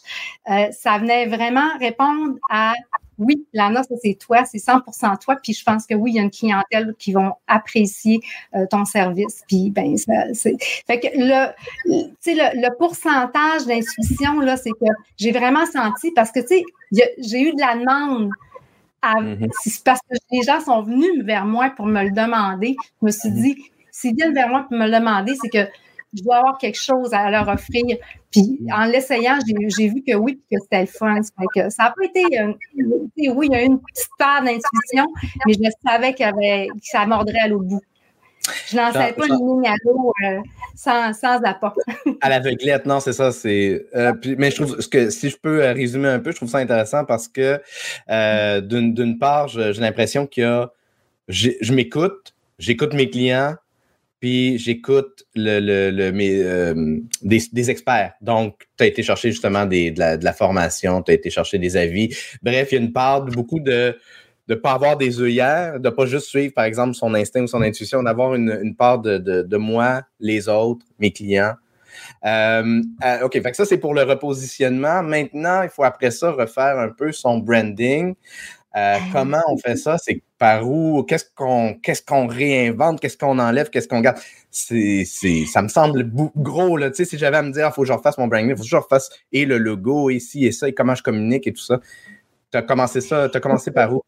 euh, 0.50 0.71
ça 0.71 0.97
venait 0.97 1.27
vraiment 1.27 1.69
répondre 1.79 2.35
à 2.50 2.73
oui, 3.18 3.46
Lana, 3.53 3.84
ça 3.84 3.96
c'est 4.01 4.15
toi, 4.15 4.46
c'est 4.46 4.58
100% 4.58 5.20
toi. 5.20 5.36
Puis 5.41 5.53
je 5.53 5.63
pense 5.63 5.86
que 5.86 5.94
oui, 5.94 6.12
il 6.12 6.15
y 6.15 6.20
a 6.20 6.24
une 6.24 6.32
clientèle 6.32 6.96
qui 6.98 7.13
vont 7.13 7.34
apprécier 7.48 8.20
euh, 8.56 8.65
ton 8.70 8.86
service. 8.86 9.44
Puis 9.48 9.70
ben, 9.70 9.96
c'est. 10.34 10.58
Fait 10.88 11.00
que 11.00 11.08
le, 11.15 11.51
le, 11.86 12.62
le 12.62 12.77
pourcentage 12.77 13.65
d'intuition, 13.65 14.39
là, 14.39 14.58
c'est 14.58 14.72
que 14.72 14.91
j'ai 15.18 15.32
vraiment 15.32 15.65
senti 15.65 16.12
parce 16.12 16.32
que, 16.32 16.39
tu 16.39 16.48
sais, 16.48 16.63
j'ai 17.18 17.41
eu 17.41 17.53
de 17.53 17.60
la 17.60 17.75
demande. 17.75 18.30
Mm-hmm. 19.03 19.82
parce 19.84 20.00
que 20.01 20.15
les 20.32 20.44
gens 20.44 20.62
sont 20.62 20.84
venus 20.84 21.24
vers 21.24 21.46
moi 21.46 21.72
pour 21.75 21.88
me 21.88 22.03
le 22.03 22.12
demander. 22.12 22.75
Je 23.01 23.08
me 23.08 23.12
suis 23.12 23.30
mm-hmm. 23.30 23.41
dit, 23.41 23.72
s'ils 23.91 24.15
viennent 24.15 24.36
vers 24.36 24.48
moi 24.48 24.65
pour 24.70 24.77
me 24.77 24.86
le 24.86 24.91
demander, 24.91 25.34
c'est 25.41 25.50
que 25.50 25.68
je 26.13 26.24
dois 26.24 26.38
avoir 26.38 26.58
quelque 26.58 26.80
chose 26.80 27.13
à 27.13 27.30
leur 27.30 27.48
offrir. 27.48 27.98
Puis 28.32 28.60
en 28.74 28.86
l'essayant, 28.86 29.39
j'ai 29.77 29.88
vu 29.89 30.03
que 30.06 30.15
oui, 30.15 30.41
que 30.51 30.58
c'était 30.62 30.82
le 30.82 30.88
fun. 30.88 31.20
Que 31.56 31.70
ça 31.70 31.84
n'a 31.84 31.94
pas 31.98 32.06
été, 32.06 32.24
oui, 33.30 33.48
il 33.50 33.53
y 33.53 33.56
a 33.56 33.63
eu 33.63 33.65
une 33.65 33.80
petite 33.80 34.10
part 34.18 34.41
d'intuition, 34.41 35.06
mais 35.46 35.53
je 35.53 35.70
savais 35.86 36.15
avait, 36.24 36.68
que 36.68 36.80
ça 36.84 37.06
mordrait 37.06 37.39
à 37.44 37.48
l'autre 37.48 37.65
bout. 37.65 37.82
Je 38.68 38.75
lançais 38.75 39.13
pas 39.13 39.27
une 39.27 39.36
ligne 39.36 39.68
à 39.68 39.75
l'eau 39.86 40.13
euh, 40.25 40.39
sans, 40.75 41.13
sans, 41.13 41.44
apport. 41.44 41.75
à 42.22 42.30
l'aveuglette, 42.30 42.86
non, 42.86 43.00
c'est 43.00 43.13
ça. 43.13 43.32
C'est, 43.32 43.86
euh, 43.96 44.13
mais 44.38 44.50
je 44.50 44.63
trouve 44.63 44.89
que 44.89 45.10
si 45.12 45.30
je 45.30 45.38
peux 45.38 45.63
euh, 45.63 45.74
résumer 45.74 46.08
un 46.08 46.20
peu, 46.20 46.32
je 46.32 46.38
trouve 46.38 46.50
ça 46.50 46.58
intéressant 46.58 47.06
parce 47.06 47.27
que 47.27 47.62
d'une 48.62 49.20
part, 49.20 49.48
j'ai 49.48 49.74
l'impression 49.74 50.25
qu'il 50.25 50.44
y 50.44 50.46
a, 50.48 50.72
je 51.27 51.74
m'écoute, 51.74 52.34
j'écoute 52.58 52.94
mes 52.94 53.10
clients, 53.10 53.56
puis 54.21 54.59
j'écoute 54.59 55.25
le, 55.35 55.89
le, 55.89 56.11
mes, 56.11 56.43
euh, 56.43 56.99
des, 57.23 57.71
experts. 57.71 58.13
Donc, 58.21 58.67
tu 58.77 58.83
as 58.83 58.87
été 58.87 59.01
chercher 59.01 59.31
justement 59.31 59.65
des, 59.65 59.89
de, 59.89 60.23
la, 60.23 60.33
formation, 60.33 61.01
tu 61.01 61.11
as 61.11 61.15
été 61.15 61.31
chercher 61.31 61.57
des 61.57 61.75
avis. 61.75 62.15
Bref, 62.43 62.71
il 62.71 62.75
y 62.75 62.77
a 62.77 62.81
une 62.81 62.93
part 62.93 63.25
de 63.25 63.31
beaucoup 63.31 63.59
de 63.59 63.97
ne 64.47 64.55
pas 64.55 64.73
avoir 64.73 64.95
des 64.95 65.19
œillères, 65.21 65.79
de 65.79 65.89
pas 65.89 66.05
juste 66.05 66.27
suivre, 66.27 66.53
par 66.53 66.65
exemple, 66.65 66.93
son 66.93 67.15
instinct 67.15 67.41
ou 67.41 67.47
son 67.47 67.63
intuition, 67.63 68.03
d'avoir 68.03 68.35
une, 68.35 68.59
une, 68.61 68.75
part 68.75 68.99
de, 68.99 69.17
de, 69.17 69.41
de, 69.41 69.57
moi, 69.57 70.03
les 70.19 70.47
autres, 70.47 70.85
mes 70.99 71.11
clients. 71.11 71.55
Euh, 72.23 72.81
euh 73.03 73.21
OK, 73.23 73.41
ça, 73.53 73.65
c'est 73.65 73.79
pour 73.79 73.95
le 73.95 74.03
repositionnement. 74.03 75.01
Maintenant, 75.01 75.63
il 75.63 75.69
faut 75.69 75.83
après 75.83 76.11
ça 76.11 76.31
refaire 76.31 76.77
un 76.77 76.89
peu 76.89 77.11
son 77.11 77.39
branding. 77.39 78.13
Euh, 78.77 78.97
comment 79.11 79.41
on 79.47 79.57
fait 79.57 79.75
ça? 79.75 79.97
C'est 79.97 80.23
par 80.37 80.67
où? 80.67 81.03
Qu'est-ce 81.03 81.25
qu'on 81.35 81.75
qu'est-ce 81.75 82.01
qu'on 82.01 82.27
réinvente? 82.27 83.01
Qu'est-ce 83.01 83.17
qu'on 83.17 83.37
enlève? 83.37 83.69
Qu'est-ce 83.69 83.87
qu'on 83.87 83.99
garde? 83.99 84.17
C'est, 84.49 85.05
ça 85.05 85.61
me 85.61 85.67
semble 85.67 86.09
gros. 86.35 86.77
Là. 86.77 86.89
Tu 86.89 86.97
sais, 86.97 87.05
si 87.05 87.17
j'avais 87.17 87.37
à 87.37 87.41
me 87.41 87.51
dire, 87.51 87.67
il 87.67 87.73
faut 87.73 87.81
que 87.81 87.87
je 87.87 87.93
refasse 87.93 88.17
mon 88.17 88.27
branding, 88.27 88.51
il 88.51 88.55
faut 88.55 88.63
que 88.63 88.69
je 88.69 88.75
refasse 88.75 89.09
et 89.31 89.45
le 89.45 89.57
logo, 89.57 90.09
et 90.09 90.19
ci 90.19 90.45
et 90.45 90.51
ça, 90.51 90.69
et 90.69 90.73
comment 90.73 90.95
je 90.95 91.03
communique 91.03 91.47
et 91.47 91.53
tout 91.53 91.61
ça. 91.61 91.79
Tu 92.51 92.57
as 92.57 92.61
commencé 92.61 93.01
ça, 93.01 93.29
tu 93.29 93.37
as 93.37 93.41
commencé 93.41 93.71
par 93.71 93.93
où? 93.93 94.01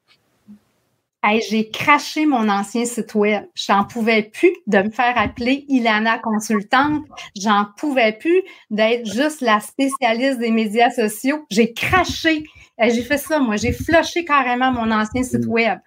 j'ai 1.50 1.70
craché 1.70 2.26
mon 2.26 2.50
ancien 2.50 2.86
site 2.86 3.16
web. 3.16 3.44
J'en 3.56 3.86
pouvais 3.86 4.24
plus 4.24 4.54
de 4.68 4.80
me 4.80 4.90
faire 4.90 5.18
appeler 5.18 5.66
Ilana 5.70 6.20
consultante. 6.20 7.06
J'en 7.40 7.68
pouvais 7.78 8.14
plus 8.14 8.42
d'être 8.70 9.06
juste 9.06 9.42
la 9.42 9.60
spécialiste 9.60 10.40
des 10.40 10.52
médias 10.52 10.92
sociaux. 10.92 11.46
J'ai 11.50 11.74
craché 11.74 12.44
j'ai 12.80 13.04
fait 13.04 13.18
ça, 13.18 13.40
moi. 13.40 13.56
J'ai 13.56 13.72
flushé 13.72 14.26
carrément 14.26 14.72
mon 14.72 14.92
ancien 14.92 15.24
site 15.24 15.46
mm. 15.46 15.50
web, 15.50 15.80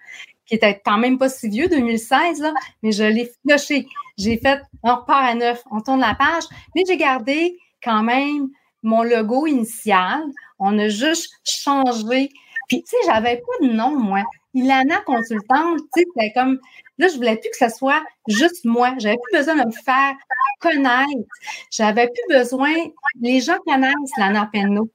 qui 0.45 0.55
était 0.55 0.81
quand 0.83 0.97
même 0.97 1.17
pas 1.17 1.29
si 1.29 1.49
vieux, 1.49 1.67
2016, 1.67 2.41
là, 2.41 2.53
mais 2.83 2.91
je 2.91 3.03
l'ai 3.03 3.31
flushé. 3.45 3.87
J'ai 4.17 4.37
fait, 4.37 4.61
on 4.83 4.95
repart 4.95 5.23
à 5.23 5.35
neuf, 5.35 5.61
on 5.71 5.81
tourne 5.81 5.99
la 5.99 6.15
page, 6.15 6.43
mais 6.75 6.83
j'ai 6.87 6.97
gardé 6.97 7.57
quand 7.83 8.03
même 8.03 8.49
mon 8.83 9.03
logo 9.03 9.47
initial. 9.47 10.23
On 10.59 10.77
a 10.79 10.87
juste 10.87 11.31
changé. 11.43 12.29
Puis, 12.67 12.83
tu 12.83 12.89
sais, 12.89 12.97
j'avais 13.05 13.37
pas 13.37 13.67
de 13.67 13.71
nom, 13.71 13.91
moi. 13.91 14.23
Ilana 14.53 15.01
consultante, 15.05 15.79
tu 15.93 16.01
sais, 16.01 16.05
c'était 16.15 16.33
comme, 16.33 16.59
là, 16.97 17.07
je 17.07 17.15
voulais 17.15 17.35
plus 17.35 17.49
que 17.49 17.57
ce 17.57 17.69
soit 17.69 18.03
juste 18.27 18.65
moi. 18.65 18.93
J'avais 18.97 19.17
plus 19.29 19.37
besoin 19.37 19.55
de 19.55 19.67
me 19.67 19.71
faire 19.71 20.15
connaître. 20.59 21.27
J'avais 21.71 22.07
plus 22.07 22.35
besoin, 22.35 22.73
les 23.21 23.39
gens 23.41 23.57
connaissent 23.65 24.17
Lana 24.17 24.49
Penno. 24.51 24.89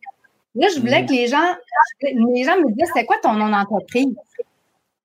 Là, 0.55 0.69
je 0.75 0.81
voulais 0.81 1.03
mm. 1.03 1.07
que 1.07 1.13
les 1.13 1.27
gens, 1.29 1.57
les 2.03 2.45
gens 2.45 2.57
me 2.59 2.73
disent, 2.73 2.91
c'est 2.95 3.07
quoi 3.07 3.17
ton 3.23 3.35
nom 3.35 3.49
d'entreprise? 3.49 4.15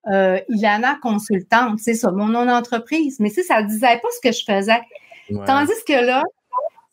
Euh, 0.10 0.40
Ilana 0.50 0.98
consultante, 1.02 1.80
c'est 1.80 1.94
ça, 1.94 2.12
mon 2.12 2.28
nom 2.28 2.46
d'entreprise. 2.46 3.20
Mais 3.20 3.30
si 3.30 3.44
ça 3.44 3.62
ne 3.62 3.68
disait 3.68 4.00
pas 4.00 4.08
ce 4.16 4.28
que 4.28 4.34
je 4.34 4.44
faisais. 4.46 4.82
Tandis 5.46 5.74
que 5.86 6.06
là, 6.06 6.24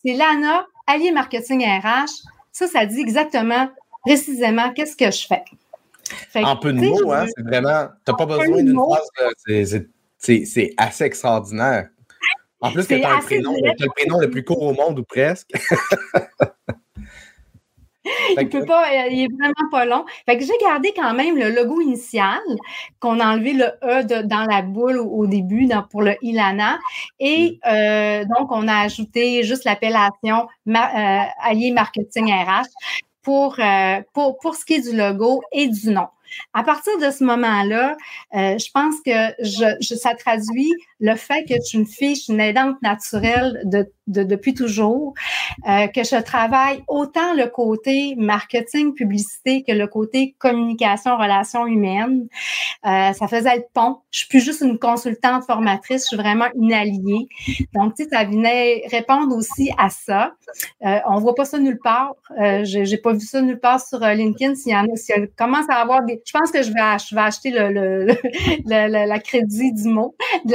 c'est 0.05 0.15
Lana, 0.15 0.67
allié 0.87 1.13
marketing 1.13 1.65
RH. 1.65 2.11
Ça, 2.51 2.67
ça 2.67 2.87
dit 2.87 3.01
exactement, 3.01 3.69
précisément, 4.05 4.73
qu'est-ce 4.73 4.97
que 4.97 5.11
je 5.11 5.27
fais. 5.27 6.45
en 6.45 6.57
peu 6.57 6.73
de 6.73 6.81
mots, 6.81 7.13
hein, 7.13 7.27
c'est 7.37 7.45
vraiment. 7.45 7.89
Tu 8.05 8.13
n'as 8.13 8.17
pas 8.17 8.27
besoin 8.27 8.63
d'une 8.63 8.75
phrase. 8.75 9.87
C'est 10.19 10.75
assez 10.77 11.05
extraordinaire. 11.05 11.89
En 12.61 12.73
plus, 12.73 12.87
tu 12.87 12.95
as, 12.95 12.99
le 12.99 13.89
prénom 13.91 14.21
le 14.21 14.31
plus 14.31 14.43
court 14.43 14.63
au 14.63 14.73
monde 14.73 14.99
ou 14.99 15.05
presque. 15.05 15.51
il 18.39 18.49
peut 18.49 18.65
pas, 18.65 18.85
euh, 18.85 19.09
il 19.11 19.25
est 19.25 19.29
vraiment 19.29 19.71
pas 19.71 19.85
long. 19.85 20.05
Fait 20.27 20.37
que 20.37 20.45
j'ai 20.45 20.57
gardé 20.61 20.93
quand 20.95 21.15
même 21.15 21.37
le 21.37 21.51
logo 21.51 21.81
initial, 21.81 22.41
qu'on 23.01 23.21
a 23.21 23.27
enlevé 23.27 23.53
le 23.53 23.67
E 23.83 24.23
dans 24.25 24.45
la 24.45 24.63
boule 24.63 24.99
au, 24.99 25.27
début 25.27 25.69
pour 25.91 26.03
le 26.03 26.17
Ilana. 26.23 26.79
Et 27.21 27.59
mm. 27.65 27.69
euh, 27.69 28.25
donc, 28.37 28.51
on 28.51 28.69
a 28.69 28.81
ajouté 28.81 29.43
juste 29.43 29.65
l'appellation 29.65 30.47
euh, 30.69 31.19
Allié 31.43 31.71
Marketing 31.71 32.31
RH 32.33 32.69
pour, 33.23 33.59
pour, 34.13 34.39
pour 34.39 34.55
ce 34.55 34.65
qui 34.65 34.75
est 34.75 34.91
du 34.91 34.97
logo 34.97 35.43
et 35.53 35.69
du 35.69 35.91
nom. 35.91 36.07
À 36.53 36.63
partir 36.63 36.99
de 36.99 37.11
ce 37.11 37.25
moment-là, 37.25 37.97
je 38.33 38.71
pense 38.73 38.97
que 39.07 39.33
je, 39.41 39.95
ça 39.95 40.15
traduit 40.15 40.73
le 41.05 41.17
fait 41.17 41.45
que 41.45 41.55
tu 41.69 41.77
une 41.77 41.87
fille, 41.87 42.15
je 42.15 42.23
suis 42.23 42.33
une 42.33 42.41
aidante 42.41 42.81
naturelle 42.81 43.61
de, 43.65 43.87
depuis 44.07 44.55
toujours, 44.55 45.13
euh, 45.69 45.87
que 45.89 46.03
je 46.03 46.21
travaille 46.23 46.83
autant 46.89 47.35
le 47.35 47.47
côté 47.47 48.15
marketing, 48.17 48.95
publicité 48.95 49.63
que 49.65 49.73
le 49.73 49.87
côté 49.87 50.35
communication, 50.39 51.17
relations 51.17 51.67
humaines. 51.67 52.27
Euh, 52.87 53.13
ça 53.13 53.29
faisait 53.29 53.57
le 53.57 53.65
pont. 53.75 53.99
Je 54.11 54.21
suis 54.21 54.29
plus 54.29 54.41
juste 54.41 54.63
une 54.63 54.79
consultante 54.79 55.45
formatrice, 55.45 56.05
je 56.05 56.09
suis 56.09 56.17
vraiment 56.17 56.47
une 56.55 56.73
alliée. 56.73 57.29
Donc, 57.75 57.95
tu 57.97 58.05
sais, 58.05 58.09
ça 58.11 58.25
venait 58.25 58.85
répondre 58.91 59.37
aussi 59.37 59.71
à 59.77 59.91
ça. 59.91 60.33
Euh, 60.87 60.99
on 61.07 61.19
voit 61.19 61.35
pas 61.35 61.45
ça 61.45 61.59
nulle 61.59 61.81
part. 61.83 62.15
Euh, 62.41 62.63
j'ai 62.65 62.97
pas 62.97 63.13
vu 63.13 63.21
ça 63.21 63.43
nulle 63.43 63.61
part 63.61 63.81
sur 63.81 63.99
LinkedIn. 63.99 64.55
S'il 64.55 64.73
y 64.73 64.77
en 64.77 64.85
a, 64.85 64.97
si 64.97 65.13
elle 65.13 65.29
commence 65.37 65.69
à 65.69 65.75
avoir 65.75 66.03
des 66.05 66.23
je 66.25 66.33
pense 66.33 66.51
que 66.51 66.63
je 66.63 66.73
vais, 66.73 66.99
je 67.09 67.15
vais 67.15 67.21
acheter 67.21 67.51
le, 67.51 67.69
le, 67.69 68.07
le, 68.07 69.07
la 69.07 69.19
crédit 69.19 69.73
du 69.73 69.89
mot, 69.89 70.17
de 70.45 70.53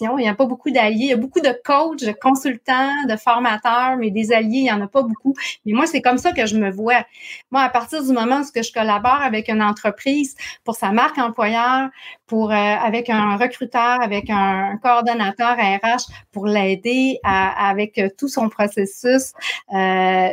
Il 0.00 0.16
n'y 0.16 0.28
a 0.28 0.34
pas 0.34 0.46
beaucoup 0.46 0.70
d'alliés. 0.70 1.04
Il 1.04 1.10
y 1.10 1.12
a 1.12 1.16
beaucoup 1.16 1.40
de 1.40 1.54
coachs, 1.64 2.00
de 2.00 2.12
consultants, 2.12 3.04
de 3.08 3.16
formateurs, 3.16 3.96
mais 3.98 4.10
des 4.10 4.32
alliés, 4.32 4.58
il 4.58 4.62
n'y 4.64 4.72
en 4.72 4.80
a 4.80 4.86
pas 4.86 5.02
beaucoup. 5.02 5.34
Mais 5.64 5.72
moi, 5.72 5.86
c'est 5.86 6.00
comme 6.00 6.18
ça 6.18 6.32
que 6.32 6.46
je 6.46 6.56
me 6.56 6.70
vois. 6.70 7.04
Moi, 7.50 7.62
à 7.62 7.68
partir 7.68 8.02
du 8.02 8.12
moment 8.12 8.40
où 8.40 8.62
je 8.62 8.72
collabore 8.72 9.20
avec 9.20 9.48
une 9.48 9.62
entreprise 9.62 10.36
pour 10.64 10.74
sa 10.74 10.92
marque 10.92 11.18
employeur, 11.18 11.88
pour 12.26 12.50
euh, 12.50 12.54
avec 12.54 13.08
un 13.10 13.36
recruteur, 13.36 14.00
avec 14.00 14.30
un, 14.30 14.78
coordonnateur 14.82 15.56
RH 15.56 16.10
pour 16.32 16.46
l'aider 16.46 17.18
avec 17.24 18.00
tout 18.18 18.28
son 18.28 18.48
processus, 18.48 19.32
euh, 19.72 20.28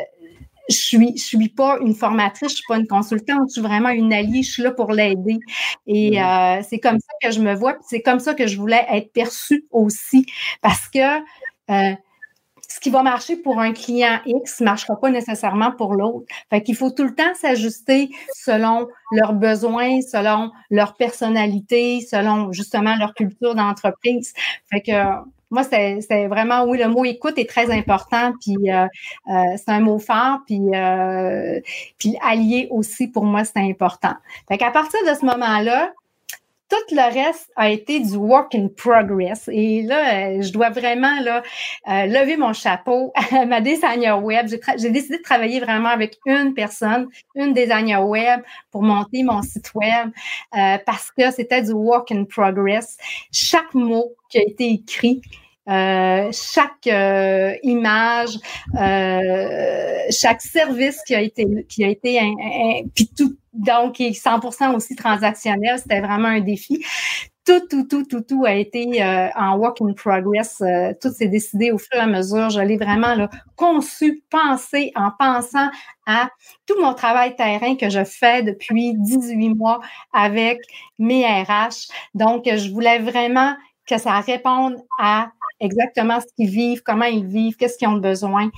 je 0.69 0.75
suis, 0.75 1.17
je 1.17 1.23
suis 1.23 1.49
pas 1.49 1.77
une 1.81 1.93
formatrice, 1.93 2.51
je 2.51 2.55
suis 2.57 2.65
pas 2.67 2.77
une 2.77 2.87
consultante, 2.87 3.49
je 3.49 3.53
suis 3.53 3.61
vraiment 3.61 3.89
une 3.89 4.13
alliée, 4.13 4.43
je 4.43 4.51
suis 4.51 4.63
là 4.63 4.71
pour 4.71 4.91
l'aider. 4.91 5.39
Et 5.87 6.21
euh, 6.21 6.61
c'est 6.67 6.79
comme 6.79 6.99
ça 6.99 7.13
que 7.21 7.31
je 7.31 7.39
me 7.41 7.53
vois, 7.53 7.77
c'est 7.87 8.01
comme 8.01 8.19
ça 8.19 8.33
que 8.33 8.47
je 8.47 8.57
voulais 8.57 8.85
être 8.89 9.11
perçue 9.11 9.65
aussi, 9.71 10.25
parce 10.61 10.87
que 10.87 11.19
euh, 11.69 11.95
ce 12.73 12.79
qui 12.79 12.89
va 12.89 13.03
marcher 13.03 13.35
pour 13.35 13.59
un 13.59 13.71
client 13.71 14.19
X 14.25 14.61
ne 14.61 14.65
marchera 14.65 14.99
pas 14.99 15.11
nécessairement 15.11 15.71
pour 15.71 15.93
l'autre. 15.93 16.25
Fait 16.49 16.63
qu'il 16.63 16.75
faut 16.75 16.89
tout 16.89 17.03
le 17.03 17.13
temps 17.13 17.33
s'ajuster 17.35 18.09
selon 18.35 18.87
leurs 19.11 19.33
besoins, 19.33 20.01
selon 20.01 20.51
leur 20.71 20.95
personnalité, 20.95 22.01
selon 22.01 22.51
justement 22.51 22.95
leur 22.95 23.13
culture 23.13 23.53
d'entreprise. 23.53 24.33
Fait 24.71 24.81
que 24.81 24.91
moi, 25.53 25.63
c'est 25.63 26.27
vraiment, 26.27 26.63
oui, 26.63 26.79
le 26.79 26.87
mot 26.87 27.05
écoute 27.05 27.37
est 27.37 27.47
très 27.47 27.71
important, 27.71 28.33
puis 28.41 28.71
euh, 28.71 28.87
euh, 29.29 29.31
c'est 29.55 29.69
un 29.69 29.81
mot 29.81 29.99
fort, 29.99 30.39
puis, 30.47 30.59
euh, 30.73 31.59
puis 31.99 32.17
allié 32.23 32.67
aussi, 32.71 33.07
pour 33.07 33.23
moi, 33.23 33.43
c'est 33.45 33.59
important. 33.59 34.15
Fait 34.47 34.57
qu'à 34.57 34.71
partir 34.71 34.99
de 35.07 35.13
ce 35.13 35.23
moment-là, 35.25 35.93
tout 36.69 36.95
le 36.95 37.13
reste 37.13 37.51
a 37.55 37.69
été 37.69 37.99
du 37.99 38.15
work 38.15 38.55
in 38.55 38.67
progress. 38.75 39.47
Et 39.51 39.83
là, 39.83 40.41
je 40.41 40.51
dois 40.51 40.71
vraiment 40.71 41.19
là, 41.21 41.43
euh, 41.87 42.05
lever 42.07 42.35
mon 42.35 42.53
chapeau 42.53 43.13
à 43.31 43.45
ma 43.45 43.61
designer 43.61 44.23
web. 44.23 44.47
J'ai 44.77 44.89
décidé 44.89 45.17
de 45.17 45.21
travailler 45.21 45.59
vraiment 45.59 45.89
avec 45.89 46.17
une 46.25 46.55
personne, 46.55 47.09
une 47.35 47.53
designer 47.53 48.03
web 48.07 48.41
pour 48.71 48.81
monter 48.81 49.21
mon 49.21 49.43
site 49.43 49.71
web 49.75 50.09
parce 50.83 51.11
que 51.11 51.29
c'était 51.29 51.61
du 51.61 51.73
work 51.73 52.11
in 52.11 52.23
progress. 52.23 52.97
Chaque 53.31 53.75
mot 53.75 54.15
qui 54.29 54.39
a 54.39 54.41
été 54.41 54.69
écrit, 54.69 55.21
euh, 55.69 56.29
chaque 56.33 56.87
euh, 56.87 57.53
image, 57.63 58.37
euh, 58.77 59.97
chaque 60.09 60.41
service 60.41 61.01
qui 61.07 61.15
a 61.15 61.21
été 61.21 61.65
qui 61.69 61.85
a 61.85 61.87
été 61.87 62.19
puis 62.93 63.09
tout 63.15 63.37
donc 63.53 64.01
est 64.01 64.11
100% 64.11 64.75
aussi 64.75 64.95
transactionnel, 64.95 65.79
c'était 65.79 66.01
vraiment 66.01 66.27
un 66.27 66.41
défi. 66.41 66.83
Tout, 67.45 67.59
tout, 67.69 67.83
tout, 67.83 68.05
tout, 68.05 68.21
tout 68.21 68.45
a 68.45 68.53
été 68.53 69.03
en 69.35 69.57
work 69.57 69.81
in 69.81 69.93
progress. 69.93 70.63
tout 71.01 71.09
s'est 71.09 71.27
décidé 71.27 71.71
au 71.71 71.77
fur 71.77 71.95
et 71.95 71.99
à 71.99 72.07
mesure. 72.07 72.49
Je 72.49 72.61
l'ai 72.61 72.77
vraiment 72.77 73.15
là, 73.15 73.29
conçu, 73.57 74.23
pensé 74.29 74.93
en 74.95 75.11
pensant 75.19 75.69
à 76.07 76.29
tout 76.65 76.79
mon 76.81 76.93
travail 76.93 77.35
terrain 77.35 77.75
que 77.75 77.89
je 77.89 78.03
fais 78.05 78.43
depuis 78.43 78.93
18 78.97 79.55
mois 79.55 79.81
avec 80.13 80.59
mes 80.97 81.25
RH. 81.25 81.89
Donc, 82.13 82.45
je 82.45 82.71
voulais 82.71 82.99
vraiment 82.99 83.53
que 83.85 83.97
ça 83.97 84.19
réponde 84.21 84.77
à 84.97 85.29
exactement 85.59 86.19
ce 86.19 86.25
qu'ils 86.35 86.49
vivent, 86.49 86.81
comment 86.83 87.05
ils 87.05 87.25
vivent, 87.25 87.55
qu'est-ce 87.55 87.77
qu'ils 87.77 87.87
ont 87.87 87.97
besoin. 87.97 88.49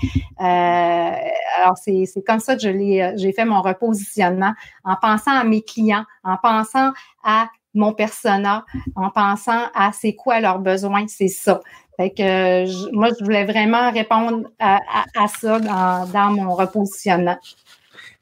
Euh, 0.42 1.12
alors, 1.58 1.78
c'est 1.78 2.06
comme 2.25 2.40
ça 2.40 2.56
que 2.56 2.66
euh, 2.66 3.14
j'ai 3.18 3.32
fait 3.32 3.46
mon 3.46 3.62
repositionnement 3.62 4.54
en 4.84 4.96
pensant 5.02 5.32
à 5.32 5.44
mes 5.44 5.62
clients, 5.62 6.06
en 6.24 6.38
pensant 6.38 6.92
à 7.24 7.48
mon 7.74 7.94
persona, 7.94 8.66
en 8.96 9.10
pensant 9.10 9.66
à 9.74 9.92
c'est 9.92 10.16
quoi 10.16 10.40
leurs 10.40 10.60
besoins, 10.60 11.06
c'est 11.08 11.28
ça. 11.28 11.62
Fait 11.98 12.10
que 12.10 12.92
moi, 12.94 13.10
je 13.18 13.24
voulais 13.24 13.46
vraiment 13.46 13.92
répondre 13.92 14.50
à, 14.60 14.80
ça 15.40 15.60
dans, 15.60 16.32
mon 16.32 16.54
repositionnement. 16.54 17.38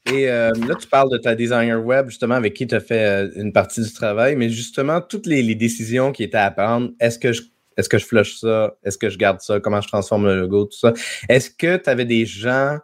Et 0.06 0.30
euh, 0.30 0.52
là, 0.68 0.76
tu 0.76 0.88
parles 0.88 1.10
de 1.12 1.18
ta 1.18 1.34
designer 1.34 1.84
web, 1.84 2.10
justement, 2.10 2.36
avec 2.36 2.54
qui 2.54 2.68
tu 2.68 2.76
as 2.76 2.82
fait 2.82 3.30
une 3.36 3.54
partie 3.54 3.82
du 3.82 3.92
travail, 3.94 4.36
mais 4.36 4.50
justement, 4.50 5.02
toutes 5.02 5.26
les, 5.26 5.42
les 5.42 5.56
décisions 5.56 6.12
qui 6.12 6.24
étaient 6.24 6.38
à 6.38 6.52
prendre, 6.52 6.90
est-ce 7.00 7.18
que 7.18 7.32
je 7.32 7.42
est-ce 7.78 7.90
que 7.90 7.98
je 7.98 8.06
flush 8.06 8.38
ça? 8.38 8.76
Est-ce 8.84 8.98
que 8.98 9.10
je 9.10 9.18
garde 9.18 9.42
ça? 9.42 9.60
Comment 9.60 9.82
je 9.82 9.88
transforme 9.88 10.26
le 10.26 10.42
logo? 10.42 10.66
Tout 10.66 10.78
ça. 10.78 10.94
Est-ce 11.30 11.50
que 11.50 11.78
tu 11.78 11.90
avais 11.90 12.06
des 12.06 12.26
gens 12.26 12.78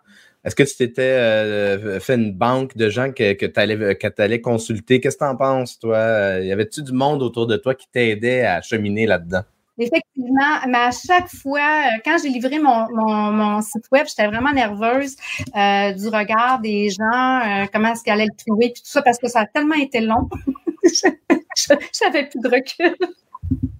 est-ce 0.46 0.55
que 0.55 0.63
tu 0.63 0.75
t'étais 0.77 1.01
euh, 1.01 2.00
fait 2.00 2.15
une 2.15 2.34
banque 2.34 2.77
de 2.77 2.89
gens 2.89 3.12
que, 3.12 3.34
que 3.34 3.46
tu 3.46 4.22
allais, 4.22 4.41
consulter? 4.41 5.01
Qu'est-ce 5.01 5.17
que 5.17 5.25
tu 5.25 5.29
en 5.29 5.36
penses, 5.36 5.79
toi? 5.79 6.39
Y 6.39 6.51
avait-tu 6.51 6.81
du 6.81 6.93
monde 6.93 7.22
autour 7.22 7.46
de 7.46 7.58
toi 7.58 7.75
qui 7.75 7.88
t'aidait 7.91 8.46
à 8.46 8.62
cheminer 8.62 9.05
là-dedans? 9.05 9.41
Effectivement, 9.77 10.60
mais 10.67 10.77
à 10.77 10.91
chaque 10.91 11.29
fois, 11.29 11.60
euh, 11.60 12.00
quand 12.05 12.17
j'ai 12.22 12.29
livré 12.29 12.60
mon, 12.60 13.62
site 13.62 13.86
web, 13.91 14.05
j'étais 14.08 14.27
vraiment 14.27 14.51
nerveuse 14.51 15.15
euh, 15.55 15.91
du 15.93 16.08
regard 16.08 16.60
des 16.62 16.89
gens, 16.89 17.67
comment 17.74 17.91
est-ce 17.91 18.03
qu'ils 18.03 18.13
allaient 18.13 18.25
le 18.25 18.46
trouver, 18.46 18.72
puis 18.74 18.81
tout 18.81 18.89
ça, 18.89 19.01
parce 19.01 19.17
que 19.17 19.27
ça 19.27 19.41
a 19.41 19.46
tellement 19.46 19.75
été 19.75 20.00
long. 20.01 20.29
je 20.84 22.05
n'avais 22.05 22.27
plus 22.27 22.39
de 22.39 22.48
recul. 22.48 22.96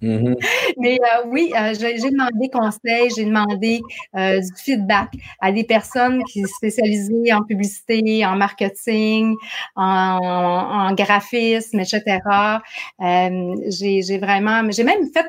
Mm-hmm. 0.02 0.34
Mais 0.78 0.98
euh, 0.98 1.24
oui, 1.26 1.52
euh, 1.56 1.74
j'ai 1.74 2.10
demandé 2.10 2.48
conseil, 2.48 3.10
j'ai 3.14 3.24
demandé 3.24 3.80
euh, 4.16 4.40
du 4.40 4.62
feedback 4.62 5.12
à 5.40 5.52
des 5.52 5.64
personnes 5.64 6.22
qui 6.24 6.42
sont 6.42 6.54
spécialisées 6.56 7.32
en 7.32 7.42
publicité, 7.42 8.24
en 8.24 8.36
marketing, 8.36 9.34
en, 9.76 10.92
graphisme, 10.94 11.80
etc. 11.80 12.18
j'ai 13.68 14.18
vraiment, 14.18 14.70
j'ai 14.70 14.84
même 14.84 15.06
fait 15.12 15.26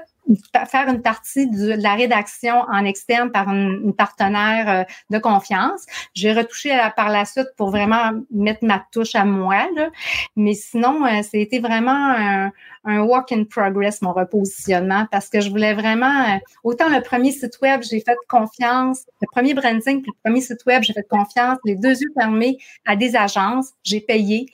faire 0.69 0.87
une 0.87 1.01
partie 1.01 1.47
de, 1.47 1.73
la 1.81 1.95
rédaction 1.95 2.55
en 2.71 2.85
externe 2.85 3.31
par 3.31 3.49
une, 3.49 3.93
partenaire 3.93 4.69
euh, 4.69 4.83
de 5.09 5.19
confiance. 5.19 5.85
J'ai 6.13 6.33
retouché 6.33 6.77
par 6.95 7.09
la 7.09 7.25
suite 7.25 7.49
pour 7.57 7.71
vraiment 7.71 8.11
mettre 8.31 8.63
ma 8.63 8.83
touche 8.91 9.15
à 9.15 9.25
moi. 9.25 9.67
Là. 9.75 9.89
Mais 10.35 10.53
sinon, 10.53 11.05
euh, 11.05 11.21
c'était 11.23 11.59
vraiment 11.59 11.91
un, 11.91 12.51
un, 12.85 13.07
in 13.31 13.43
progress, 13.43 14.01
mon 14.01 14.13
repositionnement, 14.13 15.05
parce 15.11 15.29
que 15.29 15.41
je 15.41 15.49
voulais 15.49 15.73
vraiment, 15.73 16.21
euh, 16.21 16.37
autant 16.63 16.89
le 16.89 17.01
premier 17.01 17.31
site 17.31 17.59
web, 17.61 17.81
j'ai 17.83 17.99
fait 17.99 18.17
confiance, 18.27 19.05
le 19.21 19.27
premier 19.31 19.53
branding, 19.53 20.01
puis 20.01 20.11
le 20.15 20.29
premier 20.29 20.41
site 20.41 20.65
web, 20.65 20.83
j'ai 20.83 20.93
fait 20.93 21.07
confiance, 21.07 21.57
les 21.65 21.75
deux 21.75 22.01
yeux 22.01 22.11
fermés 22.17 22.57
à 22.85 22.95
des 22.95 23.15
agences, 23.15 23.71
j'ai 23.83 24.01
payé 24.01 24.47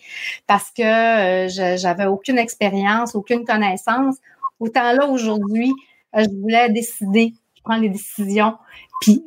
parce 0.47 0.71
que 0.71 1.47
j'avais 1.77 2.05
aucune 2.05 2.37
expérience, 2.37 3.15
aucune 3.15 3.45
connaissance 3.45 4.17
Autant 4.59 4.93
là, 4.93 5.07
aujourd'hui, 5.07 5.71
euh, 6.15 6.23
je 6.23 6.41
voulais 6.41 6.69
décider, 6.69 7.33
je 7.55 7.61
prends 7.63 7.77
les 7.77 7.89
décisions. 7.89 8.55
Puis, 9.01 9.23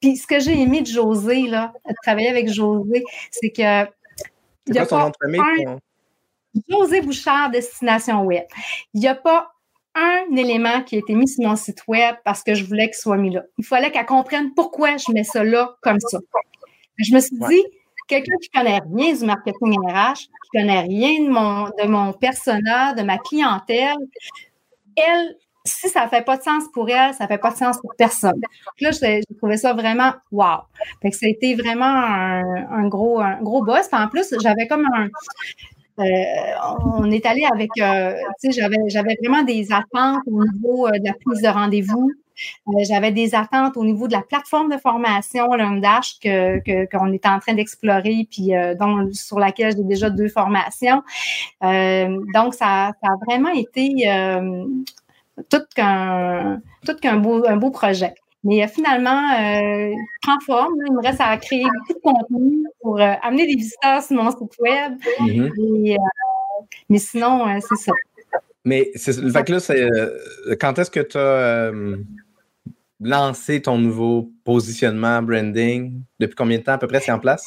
puis 0.00 0.16
ce 0.16 0.26
que 0.26 0.40
j'ai 0.40 0.60
aimé 0.60 0.82
de 0.82 0.86
José, 0.86 1.46
là, 1.46 1.72
de 1.88 1.94
travailler 2.02 2.28
avec 2.28 2.48
José, 2.48 3.04
c'est 3.30 3.50
que. 3.50 3.84
Quoi 4.72 4.84
son 4.86 4.98
nom 4.98 5.08
de 5.08 5.80
José 6.68 7.00
Bouchard, 7.00 7.50
Destination 7.50 8.24
Web. 8.24 8.44
Il 8.94 9.00
n'y 9.00 9.08
a 9.08 9.14
pas 9.14 9.52
un 9.94 10.36
élément 10.36 10.82
qui 10.82 10.96
a 10.96 10.98
été 10.98 11.14
mis 11.14 11.28
sur 11.28 11.48
mon 11.48 11.56
site 11.56 11.82
web 11.88 12.16
parce 12.24 12.42
que 12.42 12.54
je 12.54 12.64
voulais 12.64 12.86
qu'il 12.86 12.96
soit 12.96 13.16
mis 13.16 13.30
là. 13.30 13.42
Il 13.58 13.64
fallait 13.64 13.90
qu'elle 13.90 14.06
comprenne 14.06 14.54
pourquoi 14.54 14.96
je 14.96 15.12
mets 15.12 15.24
ça 15.24 15.44
là 15.44 15.76
comme 15.82 15.98
ça. 16.00 16.18
Je 16.96 17.14
me 17.14 17.20
suis 17.20 17.38
dit, 17.48 17.64
quelqu'un 18.10 18.36
qui 18.42 18.50
connaît 18.50 18.80
rien 18.92 19.14
du 19.14 19.24
marketing 19.24 19.78
RH, 19.78 20.18
qui 20.18 20.58
connaît 20.58 20.80
rien 20.80 21.24
de 21.24 21.30
mon, 21.30 21.64
de 21.64 21.88
mon 21.88 22.12
persona, 22.12 22.92
de 22.94 23.02
ma 23.02 23.18
clientèle, 23.18 23.96
elle, 24.96 25.36
si 25.64 25.88
ça 25.88 26.04
ne 26.04 26.08
fait 26.08 26.24
pas 26.24 26.36
de 26.36 26.42
sens 26.42 26.64
pour 26.72 26.88
elle, 26.90 27.14
ça 27.14 27.24
ne 27.24 27.28
fait 27.28 27.38
pas 27.38 27.52
de 27.52 27.56
sens 27.56 27.78
pour 27.80 27.94
personne. 27.96 28.40
là, 28.80 28.90
j'ai 28.90 29.20
trouvé 29.38 29.56
ça 29.56 29.72
vraiment 29.72 30.12
wow. 30.32 30.62
Fait 31.02 31.12
ça 31.12 31.26
a 31.26 31.28
été 31.28 31.54
vraiment 31.54 31.84
un, 31.84 32.88
gros, 32.88 33.20
un 33.20 33.40
gros 33.40 33.64
boss. 33.64 33.88
en 33.92 34.08
plus, 34.08 34.34
j'avais 34.42 34.66
comme 34.66 34.86
un. 34.94 35.08
Euh, 35.98 36.04
on 36.96 37.10
est 37.10 37.26
allé 37.26 37.44
avec, 37.52 37.70
euh, 37.78 38.14
tu 38.42 38.50
sais, 38.50 38.68
j'avais 38.88 39.14
vraiment 39.22 39.42
des 39.42 39.70
attentes 39.70 40.22
au 40.26 40.42
niveau 40.44 40.86
euh, 40.86 40.92
de 40.92 41.04
la 41.04 41.12
prise 41.12 41.42
de 41.42 41.48
rendez-vous. 41.48 42.10
Euh, 42.68 42.72
j'avais 42.88 43.12
des 43.12 43.34
attentes 43.34 43.76
au 43.76 43.84
niveau 43.84 44.06
de 44.08 44.12
la 44.12 44.22
plateforme 44.22 44.70
de 44.70 44.78
formation 44.78 45.46
Lundash 45.54 46.18
que 46.20 46.86
qu'on 46.86 47.12
est 47.12 47.26
en 47.26 47.38
train 47.38 47.54
d'explorer, 47.54 48.26
puis 48.30 48.54
euh, 48.54 48.74
sur 49.12 49.38
laquelle 49.38 49.76
j'ai 49.76 49.84
déjà 49.84 50.10
deux 50.10 50.28
formations. 50.28 51.02
Euh, 51.64 52.18
donc, 52.34 52.54
ça, 52.54 52.92
ça, 53.02 53.08
a 53.08 53.16
vraiment 53.26 53.50
été 53.50 54.08
tout 55.48 55.62
qu'un 55.74 56.60
tout 56.86 56.96
qu'un 56.96 57.16
beau, 57.16 57.46
un 57.46 57.56
beau 57.56 57.70
projet. 57.70 58.14
Mais 58.42 58.66
finalement, 58.68 59.22
euh, 59.38 59.92
prend 60.22 60.40
forme. 60.46 60.72
Il 60.86 60.94
me 60.94 61.02
reste 61.02 61.20
à 61.20 61.36
créer 61.36 61.64
beaucoup 61.64 61.92
de 61.92 62.00
contenu 62.02 62.64
pour 62.80 62.98
amener 63.00 63.46
des 63.46 63.56
visiteurs 63.56 64.02
sur 64.02 64.16
mon 64.16 64.30
site 64.30 64.58
web. 64.60 64.94
Mm-hmm. 65.20 65.96
mais 66.88 66.98
sinon, 66.98 67.60
c'est 67.60 67.76
ça. 67.76 67.92
Mais 68.64 68.90
c'est, 68.94 69.16
le 69.18 69.30
fait 69.30 69.44
que 69.44 69.52
là, 69.52 70.56
quand 70.58 70.78
est-ce 70.78 70.90
que 70.90 71.00
tu 71.00 71.18
as 71.18 71.70
lancer 73.00 73.62
ton 73.62 73.78
nouveau 73.78 74.30
positionnement, 74.44 75.22
branding? 75.22 76.02
Depuis 76.18 76.34
combien 76.34 76.58
de 76.58 76.62
temps 76.62 76.72
à 76.72 76.78
peu 76.78 76.86
près 76.86 77.00
c'est 77.00 77.12
en 77.12 77.18
place? 77.18 77.44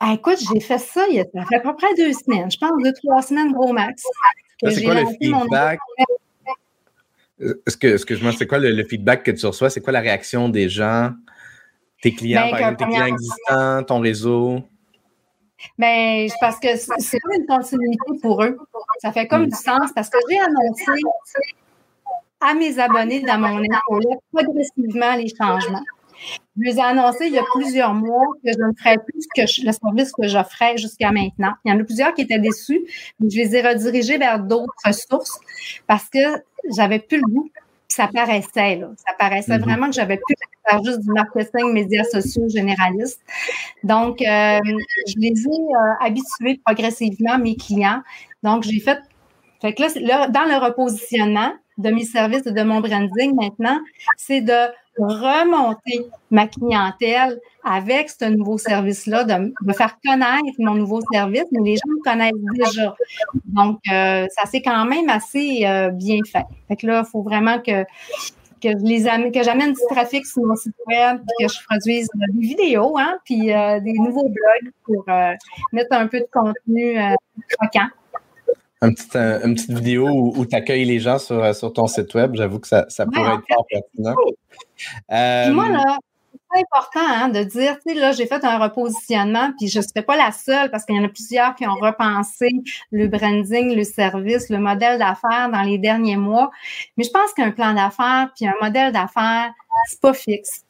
Ah, 0.00 0.12
écoute, 0.14 0.38
j'ai 0.52 0.60
fait 0.60 0.78
ça 0.78 1.06
il 1.10 1.16
y 1.16 1.20
a, 1.20 1.24
ça 1.24 1.44
fait 1.44 1.56
à 1.56 1.60
peu 1.60 1.74
près 1.74 1.92
deux 1.96 2.12
semaines. 2.12 2.50
Je 2.50 2.58
pense 2.58 2.70
deux, 2.82 2.92
trois 3.04 3.20
semaines, 3.22 3.52
gros 3.52 3.72
max. 3.72 4.02
C'est 4.62 4.82
quoi 4.82 4.94
le 4.94 5.06
feedback? 5.20 5.78
Que, 7.38 7.86
excuse-moi, 7.86 8.32
c'est 8.36 8.46
quoi 8.46 8.58
le, 8.58 8.84
feedback 8.84 9.22
que 9.22 9.30
tu 9.30 9.46
reçois? 9.46 9.70
C'est 9.70 9.80
quoi 9.80 9.92
la 9.92 10.00
réaction 10.00 10.48
des 10.48 10.68
gens, 10.68 11.12
tes 12.02 12.12
clients, 12.12 12.42
ben, 12.42 12.50
par 12.50 12.58
exemple, 12.58 12.76
tes 12.78 12.84
clients 12.86 13.06
existants, 13.06 13.82
ton 13.84 14.00
réseau? 14.00 14.62
Ben, 15.76 16.28
parce 16.40 16.58
que 16.58 16.76
c'est 16.76 17.18
pas 17.20 17.36
une 17.36 17.46
continuité 17.46 18.20
pour 18.22 18.42
eux. 18.42 18.56
Ça 19.00 19.12
fait 19.12 19.26
comme 19.26 19.46
du 19.46 19.56
sens 19.56 19.90
parce 19.94 20.08
que 20.08 20.18
j'ai 20.28 20.38
annoncé 20.38 20.84
à 22.40 22.54
mes 22.54 22.78
abonnés 22.78 23.20
dans 23.20 23.38
mon 23.38 23.58
infolette 23.58 24.20
progressivement 24.32 25.14
les 25.16 25.28
changements. 25.28 25.84
Je 26.56 26.70
les 26.70 26.76
ai 26.76 26.82
annoncés 26.82 27.26
il 27.26 27.34
y 27.34 27.38
a 27.38 27.44
plusieurs 27.54 27.94
mois 27.94 28.26
que 28.44 28.50
je 28.50 28.58
ne 28.58 28.72
ferais 28.76 28.96
plus 28.98 29.26
que 29.34 29.42
le 29.64 29.72
service 29.72 30.12
que 30.12 30.26
j'offrais 30.26 30.76
jusqu'à 30.76 31.12
maintenant. 31.12 31.52
Il 31.64 31.72
y 31.72 31.74
en 31.74 31.80
a 31.80 31.84
plusieurs 31.84 32.14
qui 32.14 32.22
étaient 32.22 32.40
déçus, 32.40 32.80
mais 33.20 33.30
je 33.30 33.36
les 33.36 33.54
ai 33.54 33.62
redirigés 33.62 34.18
vers 34.18 34.40
d'autres 34.40 34.72
ressources 34.84 35.38
parce 35.86 36.08
que 36.08 36.42
j'avais 36.76 36.98
plus 36.98 37.18
le 37.18 37.26
goût. 37.28 37.50
Ça 37.86 38.08
paraissait, 38.12 38.76
là. 38.76 38.90
Ça 38.96 39.14
paraissait 39.18 39.56
mm-hmm. 39.56 39.62
vraiment 39.62 39.86
que 39.86 39.94
j'avais 39.94 40.18
plus 40.18 40.36
faire 40.68 40.82
juste 40.84 41.00
du 41.00 41.10
marketing 41.10 41.72
médias 41.72 42.04
sociaux 42.04 42.48
généralistes. 42.48 43.20
Donc, 43.82 44.20
euh, 44.20 44.58
je 45.06 45.14
les 45.16 45.28
ai 45.28 45.48
euh, 45.48 46.06
habitués 46.06 46.60
progressivement, 46.64 47.38
mes 47.38 47.56
clients. 47.56 48.02
Donc, 48.42 48.64
j'ai 48.64 48.80
fait 48.80 48.98
Fait 49.60 49.74
que 49.74 49.82
là, 50.06 50.28
dans 50.28 50.44
le 50.44 50.64
repositionnement 50.64 51.52
de 51.78 51.90
mes 51.90 52.04
services 52.04 52.46
et 52.46 52.52
de 52.52 52.62
mon 52.62 52.80
branding 52.80 53.34
maintenant, 53.34 53.78
c'est 54.16 54.40
de 54.40 54.68
remonter 54.98 56.06
ma 56.30 56.48
clientèle 56.48 57.38
avec 57.64 58.10
ce 58.10 58.24
nouveau 58.24 58.58
service-là, 58.58 59.24
de 59.24 59.54
me 59.62 59.72
faire 59.72 59.96
connaître 60.04 60.58
mon 60.58 60.74
nouveau 60.74 61.00
service, 61.12 61.44
mais 61.52 61.60
les 61.62 61.76
gens 61.76 61.88
me 61.88 62.02
connaissent 62.02 62.32
déjà. 62.54 62.94
Donc, 63.44 63.78
euh, 63.92 64.26
ça 64.30 64.42
c'est 64.50 64.62
quand 64.62 64.84
même 64.84 65.08
assez 65.08 65.64
euh, 65.64 65.90
bien 65.90 66.18
fait. 66.30 66.46
Fait 66.66 66.76
que 66.76 66.86
là, 66.86 67.02
il 67.06 67.10
faut 67.10 67.22
vraiment 67.22 67.60
que 67.60 67.84
que 68.60 68.68
les 68.82 69.04
que 69.30 69.44
j'amène 69.44 69.72
du 69.72 69.80
trafic 69.88 70.26
sur 70.26 70.42
mon 70.42 70.56
site 70.56 70.74
web, 70.88 71.20
que 71.38 71.46
je 71.46 71.64
produise 71.64 72.08
des 72.12 72.40
vidéos, 72.40 72.98
hein, 72.98 73.16
puis 73.24 73.46
des 73.46 73.92
nouveaux 73.92 74.28
blogs 74.28 74.72
pour 74.82 75.04
mettre 75.72 75.92
un 75.92 76.08
peu 76.08 76.18
de 76.18 76.26
contenu 76.32 76.98
croquant 77.50 77.86
un 78.80 78.92
petit, 78.92 79.16
une 79.16 79.54
petite 79.54 79.72
vidéo 79.72 80.08
où, 80.08 80.46
tu 80.46 80.54
accueilles 80.54 80.84
les 80.84 81.00
gens 81.00 81.18
sur, 81.18 81.42
euh, 81.42 81.52
sur, 81.52 81.72
ton 81.72 81.86
site 81.86 82.14
web. 82.14 82.34
J'avoue 82.34 82.58
que 82.60 82.68
ça, 82.68 82.86
ça 82.88 83.06
pourrait 83.06 83.34
être 83.34 83.44
fort 83.48 83.66
pertinent. 83.68 84.14
Euh, 85.12 85.52
moi, 85.52 85.68
là, 85.68 85.98
c'est 86.52 86.60
important 86.60 87.06
hein, 87.06 87.28
de 87.28 87.42
dire, 87.42 87.76
tu 87.84 87.92
sais, 87.92 87.98
là, 87.98 88.12
j'ai 88.12 88.26
fait 88.26 88.44
un 88.44 88.58
repositionnement, 88.58 89.52
puis 89.58 89.68
je 89.68 89.78
ne 89.78 89.82
serai 89.82 90.02
pas 90.02 90.16
la 90.16 90.32
seule 90.32 90.70
parce 90.70 90.84
qu'il 90.84 90.96
y 90.96 90.98
en 90.98 91.04
a 91.04 91.08
plusieurs 91.08 91.54
qui 91.54 91.66
ont 91.66 91.74
repensé 91.74 92.48
le 92.90 93.08
branding, 93.08 93.74
le 93.74 93.84
service, 93.84 94.48
le 94.48 94.58
modèle 94.58 94.98
d'affaires 94.98 95.50
dans 95.52 95.62
les 95.62 95.78
derniers 95.78 96.16
mois. 96.16 96.50
Mais 96.96 97.04
je 97.04 97.10
pense 97.10 97.32
qu'un 97.34 97.50
plan 97.50 97.74
d'affaires 97.74 98.30
puis 98.34 98.46
un 98.46 98.54
modèle 98.62 98.92
d'affaires, 98.92 99.52
c'est 99.88 100.00
pas 100.00 100.14
fixe. 100.14 100.64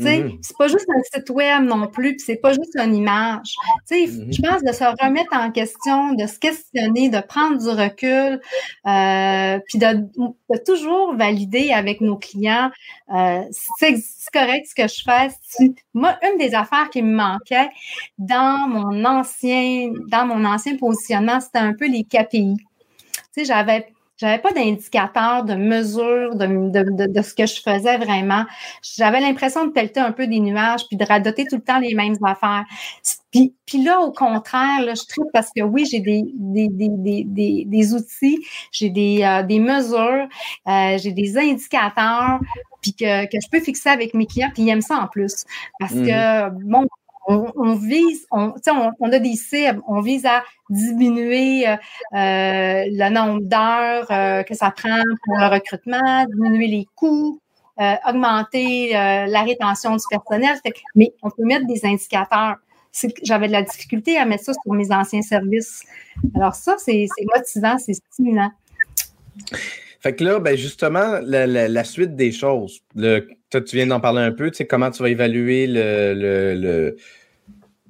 Mm-hmm. 0.00 0.38
C'est 0.42 0.56
pas 0.56 0.68
juste 0.68 0.86
un 0.88 1.02
site 1.02 1.30
web 1.30 1.64
non 1.64 1.86
plus, 1.86 2.16
puis 2.16 2.24
c'est 2.24 2.36
pas 2.36 2.52
juste 2.52 2.76
une 2.76 2.94
image. 2.94 3.54
Mm-hmm. 3.90 4.34
Je 4.34 4.42
pense 4.42 4.62
de 4.62 4.72
se 4.72 4.84
remettre 5.04 5.34
en 5.34 5.50
question, 5.50 6.14
de 6.14 6.26
se 6.26 6.38
questionner, 6.38 7.08
de 7.08 7.20
prendre 7.20 7.58
du 7.58 7.68
recul, 7.68 8.40
euh, 8.86 9.58
puis 9.66 9.78
de, 9.78 10.58
toujours 10.64 11.14
valider 11.14 11.72
avec 11.72 12.00
nos 12.00 12.16
clients 12.16 12.70
euh, 13.14 13.42
c'est 13.50 13.94
correct 14.32 14.66
ce 14.66 14.74
que 14.74 14.88
je 14.88 15.02
fais. 15.04 15.70
Moi, 15.94 16.16
une 16.22 16.38
des 16.38 16.54
affaires 16.54 16.90
qui 16.90 17.02
me 17.02 17.14
manquait 17.14 17.68
dans 18.18 18.68
mon 18.68 19.04
ancien, 19.04 19.92
dans 20.08 20.26
mon 20.26 20.44
ancien 20.44 20.76
positionnement, 20.76 21.40
c'était 21.40 21.58
un 21.58 21.74
peu 21.74 21.88
les 21.88 22.04
KPI. 22.04 22.56
Tu 22.56 23.22
sais, 23.32 23.44
j'avais 23.44 23.86
j'avais 24.20 24.38
pas 24.38 24.52
d'indicateur, 24.52 25.44
de 25.44 25.54
mesure 25.54 26.36
de, 26.36 27.06
de, 27.06 27.22
ce 27.22 27.34
que 27.34 27.46
je 27.46 27.60
faisais 27.62 27.96
vraiment. 27.96 28.44
J'avais 28.82 29.20
l'impression 29.20 29.66
de 29.66 29.70
pelleter 29.70 30.00
un 30.00 30.12
peu 30.12 30.26
des 30.26 30.40
nuages 30.40 30.86
puis 30.88 30.98
de 30.98 31.04
radoter 31.04 31.46
tout 31.48 31.56
le 31.56 31.62
temps 31.62 31.78
les 31.78 31.94
mêmes 31.94 32.16
affaires. 32.22 32.64
Puis, 33.30 33.54
puis 33.64 33.82
là, 33.82 34.00
au 34.00 34.12
contraire, 34.12 34.82
là, 34.84 34.92
je 34.94 35.06
trouve 35.08 35.26
parce 35.32 35.50
que 35.56 35.62
oui, 35.62 35.86
j'ai 35.90 36.00
des, 36.00 36.22
des, 36.34 36.68
des, 36.68 37.24
des, 37.24 37.64
des 37.64 37.94
outils, 37.94 38.38
j'ai 38.72 38.90
des, 38.90 39.22
euh, 39.22 39.42
des 39.42 39.58
mesures, 39.58 40.28
euh, 40.68 40.98
j'ai 40.98 41.12
des 41.12 41.38
indicateurs, 41.38 42.40
puis 42.82 42.92
que, 42.92 43.24
que 43.24 43.38
je 43.42 43.48
peux 43.50 43.60
fixer 43.60 43.88
avec 43.88 44.12
mes 44.12 44.26
clients, 44.26 44.50
puis 44.52 44.64
ils 44.64 44.68
aiment 44.68 44.82
ça 44.82 44.96
en 44.96 45.06
plus. 45.06 45.44
Parce 45.78 45.94
mmh 45.94 46.06
que, 46.06 46.50
bon, 46.64 46.86
on, 47.30 47.74
vise, 47.74 48.26
on, 48.30 48.54
on, 48.98 49.12
a 49.12 49.18
des 49.18 49.34
cibles, 49.34 49.80
on 49.86 50.00
vise 50.00 50.26
à 50.26 50.42
diminuer 50.68 51.68
euh, 51.68 51.72
euh, 52.14 52.84
le 52.86 53.10
nombre 53.10 53.42
d'heures 53.42 54.10
euh, 54.10 54.42
que 54.42 54.54
ça 54.54 54.70
prend 54.70 55.02
pour 55.24 55.38
le 55.38 55.46
recrutement, 55.46 56.24
diminuer 56.26 56.66
les 56.66 56.86
coûts, 56.94 57.40
augmenter 58.06 58.90
la 58.92 59.42
rétention 59.42 59.96
du 59.96 60.04
personnel. 60.10 60.54
Mais 60.94 61.14
on 61.22 61.30
peut 61.30 61.44
mettre 61.44 61.66
des 61.66 61.80
indicateurs. 61.84 62.56
J'avais 63.22 63.46
de 63.46 63.52
la 63.52 63.62
difficulté 63.62 64.18
à 64.18 64.26
mettre 64.26 64.44
ça 64.44 64.52
sur 64.52 64.72
mes 64.74 64.92
anciens 64.92 65.22
services. 65.22 65.84
Alors 66.34 66.54
ça, 66.54 66.76
c'est 66.78 67.06
motivant, 67.34 67.78
c'est 67.78 67.94
stimulant. 67.94 68.50
Fait 70.00 70.14
que 70.14 70.24
là, 70.24 70.40
ben 70.40 70.56
justement, 70.56 71.20
la, 71.22 71.84
suite 71.84 72.16
des 72.16 72.32
choses. 72.32 72.80
Tu 72.96 73.76
viens 73.76 73.86
d'en 73.86 74.00
parler 74.00 74.22
un 74.22 74.32
peu, 74.32 74.50
tu 74.50 74.58
sais, 74.58 74.66
comment 74.66 74.90
tu 74.90 75.02
vas 75.02 75.10
évaluer 75.10 75.66
le, 75.66 76.96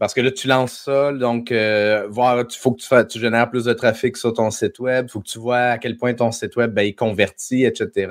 parce 0.01 0.15
que 0.15 0.23
là, 0.23 0.31
tu 0.31 0.49
lances 0.49 0.73
ça, 0.73 1.13
donc 1.13 1.53
euh, 1.53 2.09
voir, 2.09 2.39
il 2.41 2.57
faut 2.57 2.73
que 2.73 3.03
tu, 3.03 3.19
génères 3.21 3.51
plus 3.51 3.67
de 3.67 3.75
trafic 3.75 4.17
sur 4.17 4.33
ton 4.33 4.51
site 4.51 4.79
web, 4.79 5.05
il 5.07 5.13
faut 5.13 5.21
que 5.21 5.29
tu 5.29 5.39
vois 5.39 5.59
à 5.59 5.79
quel 5.79 5.99
point 5.99 6.15
ton 6.15 6.33
site 6.33 6.57
web 6.57 6.73
ben, 6.73 6.85
il 6.85 6.95
convertit, 6.95 7.65
etc. 7.67 8.09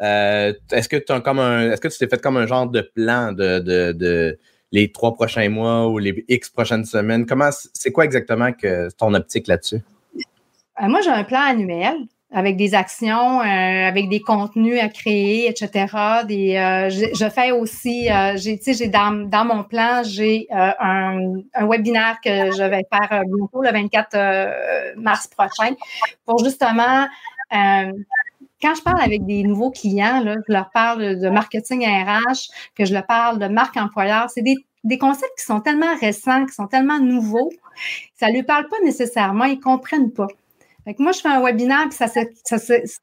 Euh, 0.00 0.52
est-ce 0.70 0.88
que 0.88 0.96
tu 0.96 1.20
comme 1.22 1.40
un, 1.40 1.72
est-ce 1.72 1.80
que 1.80 1.88
tu 1.88 1.98
t'es 1.98 2.06
fait 2.06 2.22
comme 2.22 2.36
un 2.36 2.46
genre 2.46 2.68
de 2.68 2.82
plan 2.82 3.32
de, 3.32 3.58
de, 3.58 4.38
les 4.70 4.92
trois 4.92 5.12
prochains 5.12 5.48
mois 5.48 5.88
ou 5.88 5.98
les 5.98 6.24
X 6.28 6.50
prochaines 6.50 6.84
semaines? 6.84 7.26
Comment 7.26 7.50
c'est 7.74 7.90
quoi 7.90 8.04
exactement 8.04 8.52
que 8.52 8.88
ton 8.96 9.12
optique 9.14 9.48
là-dessus? 9.48 9.80
Euh, 10.80 10.86
moi, 10.86 11.00
j'ai 11.02 11.10
un 11.10 11.24
plan 11.24 11.40
annuel 11.40 11.96
avec 12.32 12.56
des 12.56 12.74
actions, 12.74 13.40
euh, 13.40 13.44
avec 13.44 14.08
des 14.08 14.20
contenus 14.20 14.80
à 14.80 14.88
créer, 14.88 15.48
etc. 15.48 15.86
Euh, 15.94 16.88
je, 16.88 17.28
fais 17.28 17.52
aussi, 17.52 18.10
euh, 18.10 18.36
j'ai, 18.36 18.58
j'ai 18.64 18.88
dans, 18.88 19.44
mon 19.44 19.64
plan, 19.64 20.02
j'ai 20.02 20.46
un, 20.50 21.18
un, 21.54 21.66
webinaire 21.66 22.18
que 22.24 22.50
je 22.52 22.62
vais 22.62 22.84
faire 22.90 23.22
bientôt, 23.26 23.62
le 23.62 23.70
24 23.70 24.96
mars 24.96 25.28
prochain, 25.28 25.74
pour 26.24 26.42
justement 26.42 27.06
quand 27.50 28.76
je 28.76 28.82
parle 28.82 29.00
avec 29.00 29.26
des 29.26 29.42
nouveaux 29.42 29.72
clients, 29.72 30.22
je 30.24 30.52
leur 30.52 30.70
parle 30.70 31.18
de 31.18 31.28
marketing 31.28 31.84
RH, 31.84 32.48
que 32.76 32.84
je 32.84 32.94
leur 32.94 33.04
parle 33.04 33.40
de 33.40 33.48
marque 33.48 33.76
employeur, 33.76 34.30
c'est 34.30 34.42
des, 34.42 34.54
des 34.84 34.98
concepts 34.98 35.36
qui 35.36 35.44
sont 35.44 35.60
tellement 35.60 35.94
récents, 36.00 36.46
qui 36.46 36.54
sont 36.54 36.68
tellement 36.68 37.00
nouveaux, 37.00 37.50
ça 38.14 38.28
ne 38.28 38.34
lui 38.34 38.44
parle 38.44 38.68
pas 38.68 38.76
nécessairement, 38.84 39.44
ils 39.44 39.56
ne 39.56 39.62
comprennent 39.62 40.12
pas 40.12 40.28
moi, 40.98 41.12
je 41.12 41.20
fais 41.20 41.28
un 41.28 41.42
webinaire, 41.42 41.88
puis 41.88 41.96
ça, 41.96 42.08
ça, 42.08 42.18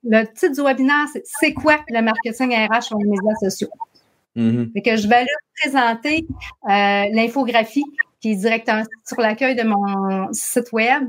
le 0.03 0.23
titre 0.25 0.53
du 0.53 0.61
webinaire, 0.61 1.05
c'est 1.11 1.23
C'est 1.25 1.53
quoi 1.53 1.79
le 1.89 2.01
marketing 2.01 2.53
RH 2.53 2.81
sur 2.83 2.97
les 2.97 3.05
médias 3.05 3.35
sociaux? 3.41 3.69
Mm-hmm. 4.35 4.81
que 4.81 4.95
je 4.95 5.07
leur 5.07 5.25
présenter 5.61 6.25
euh, 6.65 7.03
l'infographie 7.11 7.85
qui 8.21 8.31
est 8.31 8.35
directement 8.35 8.83
sur 9.05 9.21
l'accueil 9.21 9.55
de 9.55 9.63
mon 9.63 10.31
site 10.33 10.71
web. 10.73 11.03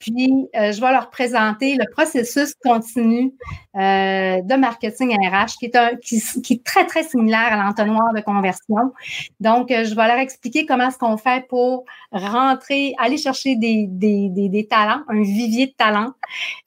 Puis, 0.00 0.48
euh, 0.56 0.72
je 0.72 0.80
vais 0.80 0.92
leur 0.92 1.10
présenter 1.10 1.74
le 1.74 1.84
processus 1.92 2.54
continu 2.64 3.34
euh, 3.76 4.40
de 4.40 4.54
marketing 4.56 5.14
RH 5.14 5.58
qui 5.58 5.66
est, 5.66 5.76
un, 5.76 5.94
qui, 5.96 6.16
est 6.54 6.64
très, 6.64 6.86
très 6.86 7.04
similaire 7.04 7.52
à 7.52 7.62
l'entonnoir 7.62 8.14
de 8.16 8.22
conversion. 8.22 8.94
Donc, 9.40 9.68
je 9.68 9.94
vais 9.94 10.06
leur 10.08 10.16
expliquer 10.16 10.64
comment 10.64 10.88
est-ce 10.88 10.96
qu'on 10.96 11.18
fait 11.18 11.46
pour 11.48 11.84
rentrer, 12.12 12.94
aller 12.98 13.18
chercher 13.18 13.56
des, 13.56 13.86
des, 13.88 14.30
des, 14.30 14.48
des 14.48 14.66
talents, 14.66 15.02
un 15.08 15.20
vivier 15.20 15.66
de 15.66 15.72
talents, 15.72 16.14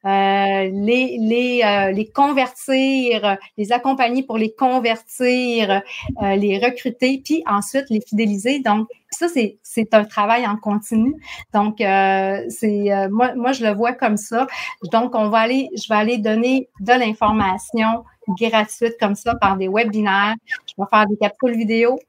les, 0.06 1.18
les, 1.20 1.92
les 1.92 2.12
convertir, 2.14 3.38
les 3.58 3.72
accompagner 3.72 4.22
pour 4.22 4.38
les 4.38 4.54
convertir, 4.54 5.82
les 6.22 6.60
recruter, 6.64 7.13
puis 7.20 7.44
ensuite 7.48 7.86
les 7.90 8.02
fidéliser. 8.02 8.60
Donc, 8.60 8.88
ça, 9.12 9.28
c'est 9.28 9.94
un 9.94 10.06
travail 10.06 10.46
en 10.48 10.58
continu. 10.58 11.16
Donc, 11.54 11.82
euh, 11.82 12.48
euh, 12.64 13.10
moi, 13.12 13.36
moi, 13.36 13.52
je 13.52 13.64
le 13.64 13.74
vois 13.74 13.94
comme 13.94 14.18
ça. 14.18 14.48
Donc, 14.92 15.16
on 15.16 15.30
va 15.30 15.40
aller, 15.40 15.70
je 15.76 15.88
vais 15.88 16.00
aller 16.00 16.18
donner 16.18 16.70
de 16.80 16.94
l'information 16.94 18.04
gratuite 18.28 18.96
comme 19.00 19.16
ça 19.16 19.36
par 19.36 19.58
des 19.58 19.68
webinaires. 19.68 20.36
Je 20.68 20.74
vais 20.78 20.88
faire 20.90 21.08
des 21.08 21.18
capsules 21.18 21.58
vidéo. 21.58 22.00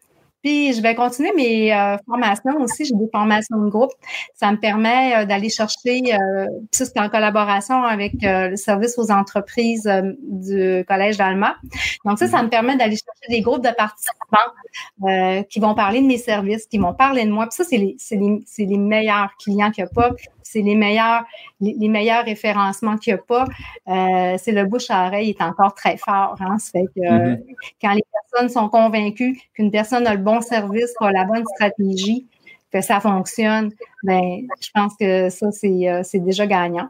Puis 0.44 0.74
je 0.74 0.82
vais 0.82 0.94
continuer 0.94 1.32
mes 1.34 1.74
euh, 1.74 1.96
formations 2.06 2.60
aussi. 2.60 2.84
J'ai 2.84 2.94
des 2.94 3.08
formations 3.10 3.56
de 3.56 3.70
groupe. 3.70 3.92
Ça 4.34 4.52
me 4.52 4.58
permet 4.58 5.16
euh, 5.16 5.24
d'aller 5.24 5.48
chercher, 5.48 6.02
euh, 6.12 6.46
ça 6.70 6.84
c'est 6.84 7.00
en 7.00 7.08
collaboration 7.08 7.82
avec 7.82 8.12
le 8.20 8.54
service 8.56 8.98
aux 8.98 9.10
entreprises 9.10 9.90
du 10.22 10.84
Collège 10.86 11.16
d'Alma. 11.16 11.56
Donc 12.04 12.18
ça, 12.18 12.28
ça 12.28 12.42
me 12.42 12.50
permet 12.50 12.76
d'aller 12.76 12.96
chercher 12.96 13.30
des 13.30 13.40
groupes 13.40 13.64
de 13.64 13.74
participants 13.74 15.44
qui 15.48 15.60
vont 15.60 15.74
parler 15.74 16.02
de 16.02 16.06
mes 16.06 16.18
services, 16.18 16.66
qui 16.66 16.76
vont 16.76 16.92
parler 16.92 17.24
de 17.24 17.30
moi. 17.30 17.46
Puis 17.46 17.56
ça, 17.56 17.64
c'est 17.64 17.78
les, 17.78 17.96
les, 18.10 18.66
les 18.66 18.78
meilleurs 18.78 19.30
clients 19.38 19.70
qu'il 19.70 19.84
n'y 19.84 19.90
a 19.90 19.94
pas 19.94 20.10
c'est 20.54 20.62
les 20.62 20.76
meilleurs, 20.76 21.24
les, 21.60 21.88
meilleurs 21.88 22.24
référencements 22.24 22.96
qu'il 22.96 23.14
n'y 23.14 23.18
a 23.18 23.22
pas. 23.22 23.46
Euh, 23.88 24.36
c'est 24.38 24.52
le 24.52 24.64
bouche 24.64 24.88
à 24.88 25.08
oreille 25.08 25.30
est 25.30 25.42
encore 25.42 25.74
très 25.74 25.96
fort. 25.96 26.36
Hein? 26.40 26.58
Ça 26.58 26.70
fait 26.72 26.86
que 26.94 27.00
mm-hmm. 27.00 27.42
quand 27.82 27.92
les 27.92 28.04
personnes 28.12 28.48
sont 28.48 28.68
convaincues 28.68 29.40
qu'une 29.54 29.70
personne 29.70 30.06
a 30.06 30.14
le 30.14 30.20
bon 30.20 30.33
service, 30.40 30.92
a 31.00 31.12
la 31.12 31.24
bonne 31.24 31.44
stratégie, 31.54 32.26
que 32.72 32.80
ça 32.80 33.00
fonctionne, 33.00 33.70
ben, 34.02 34.40
je 34.60 34.68
pense 34.74 34.94
que 34.98 35.30
ça, 35.30 35.50
c'est 35.52 35.88
euh, 35.88 36.02
déjà 36.14 36.46
gagnant. 36.46 36.88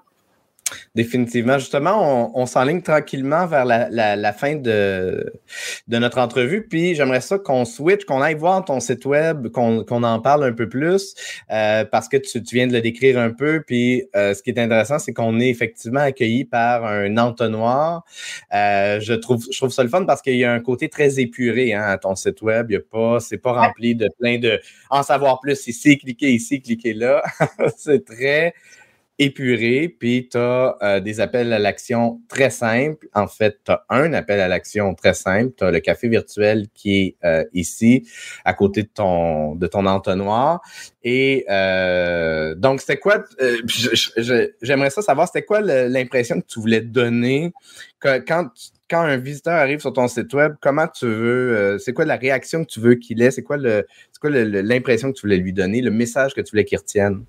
Définitivement. 0.95 1.59
Justement, 1.59 2.39
on, 2.39 2.47
s'enligne 2.47 2.81
tranquillement 2.81 3.47
vers 3.47 3.65
la, 3.65 4.33
fin 4.33 4.57
de, 4.57 5.33
de, 5.89 5.99
notre 5.99 6.19
entrevue. 6.19 6.67
Puis 6.67 6.95
j'aimerais 6.95 7.21
ça 7.21 7.39
qu'on 7.39 7.65
switch, 7.65 8.05
qu'on 8.05 8.23
aille 8.23 8.35
voir 8.35 8.65
ton 8.65 8.81
site 8.81 9.05
web, 9.05 9.49
qu'on 9.49 9.85
en 9.89 10.21
parle 10.21 10.45
un 10.45 10.53
peu 10.53 10.69
plus, 10.69 11.15
euh, 11.51 11.85
parce 11.85 12.09
que 12.09 12.17
tu, 12.17 12.41
viens 12.53 12.67
de 12.67 12.73
le 12.73 12.81
décrire 12.81 13.19
un 13.19 13.31
peu. 13.31 13.63
Puis 13.67 14.05
euh, 14.17 14.33
ce 14.33 14.43
qui 14.43 14.51
est 14.51 14.59
intéressant, 14.59 14.99
c'est 14.99 15.13
qu'on 15.13 15.39
est 15.39 15.51
effectivement 15.51 16.01
accueilli 16.01 16.45
par 16.45 16.85
un 16.87 17.17
entonnoir. 17.19 18.05
Euh, 18.55 19.01
je, 19.01 19.13
trouve, 19.13 19.45
je 19.51 19.59
trouve 19.59 19.71
ça 19.71 19.83
le 19.83 19.91
fun 19.91 20.05
parce 20.05 20.23
qu'il 20.23 20.37
y 20.37 20.45
a 20.45 20.53
un 20.53 20.61
côté 20.61 20.89
très 20.89 21.21
épuré 21.21 21.75
hein, 21.75 21.83
à 21.83 21.99
ton 21.99 22.15
site 22.15 22.41
web. 22.41 22.71
Il 22.71 22.75
y 22.75 22.77
a 22.77 22.81
pas, 22.81 23.21
c'est 23.21 23.39
pas 23.39 23.53
rempli 23.53 23.95
de 23.95 24.09
plein 24.19 24.39
de 24.39 24.61
en 24.89 25.03
savoir 25.03 25.41
plus 25.41 25.67
ici, 25.67 25.99
cliquez 25.99 26.33
ici, 26.33 26.63
cliquez 26.63 26.95
là. 26.95 27.23
c'est 27.77 28.05
très 28.05 28.55
épuré, 29.19 29.89
puis 29.89 30.29
tu 30.31 30.37
as 30.37 30.77
euh, 30.83 31.01
des 31.01 31.21
appels 31.21 31.53
à 31.53 31.59
l'action 31.59 32.21
très 32.29 32.51
simples. 32.51 33.07
En 33.15 33.29
fait, 33.29 33.59
tu 33.65 33.71
as 33.71 33.85
un 33.89 34.13
appel 34.13 34.41
à 34.41 34.49
l'action 34.49 34.95
très 34.95 35.15
simple. 35.15 35.53
Tu 35.57 35.65
as 35.65 35.71
le 35.71 35.81
café 35.81 36.09
virtuel 36.09 36.67
qui 36.75 36.97
est 36.97 37.17
euh, 37.25 37.45
ici, 37.53 38.09
à 38.45 38.55
côté 38.55 38.83
de 38.83 38.89
ton, 38.89 39.55
de 39.55 39.67
ton 39.69 39.87
entonnoir. 39.87 40.61
Et 41.05 41.45
euh, 41.49 42.55
donc, 42.57 42.81
c'était 42.81 42.97
quoi, 42.97 43.23
j'aimerais 44.63 44.91
ça 44.91 45.03
savoir, 45.03 45.29
c'était 45.29 45.45
quoi 45.45 45.61
l'impression 45.61 46.41
que 46.41 46.47
tu 46.47 46.59
voulais 46.59 46.81
donner 46.81 47.53
quand, 48.01 48.21
quand 48.91 49.01
un 49.01 49.17
visiteur 49.17 49.55
arrive 49.55 49.81
sur 49.81 49.93
ton 49.93 50.09
site 50.09 50.33
web, 50.35 50.55
comment 50.61 50.89
tu 50.89 51.07
veux, 51.07 51.79
c'est 51.79 51.93
quoi 51.93 52.05
la 52.05 52.17
réaction 52.17 52.65
que 52.65 52.71
tu 52.71 52.81
veux 52.81 52.97
qu'il 52.97 53.23
ait, 53.23 53.31
c'est 53.31 53.43
quoi 53.43 53.57
l'impression 53.57 55.13
que 55.13 55.17
tu 55.17 55.23
voulais 55.23 55.39
lui 55.39 55.53
donner, 55.53 55.81
le 55.81 55.91
message 55.91 56.35
que 56.35 56.41
tu 56.41 56.51
voulais 56.51 56.65
qu'il 56.65 56.79
retienne? 56.79 57.25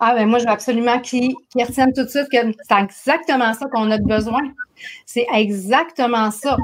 Ah, 0.00 0.14
ben 0.14 0.28
moi, 0.28 0.38
je 0.38 0.44
veux 0.44 0.50
absolument 0.50 1.00
qu'ils 1.00 1.34
retiennent 1.56 1.92
tout 1.92 2.04
de 2.04 2.08
suite 2.08 2.28
que 2.30 2.38
c'est 2.68 2.78
exactement 2.78 3.54
ça 3.54 3.66
qu'on 3.66 3.90
a 3.90 3.98
besoin. 3.98 4.42
C'est 5.06 5.26
exactement 5.32 6.30
ça. 6.30 6.56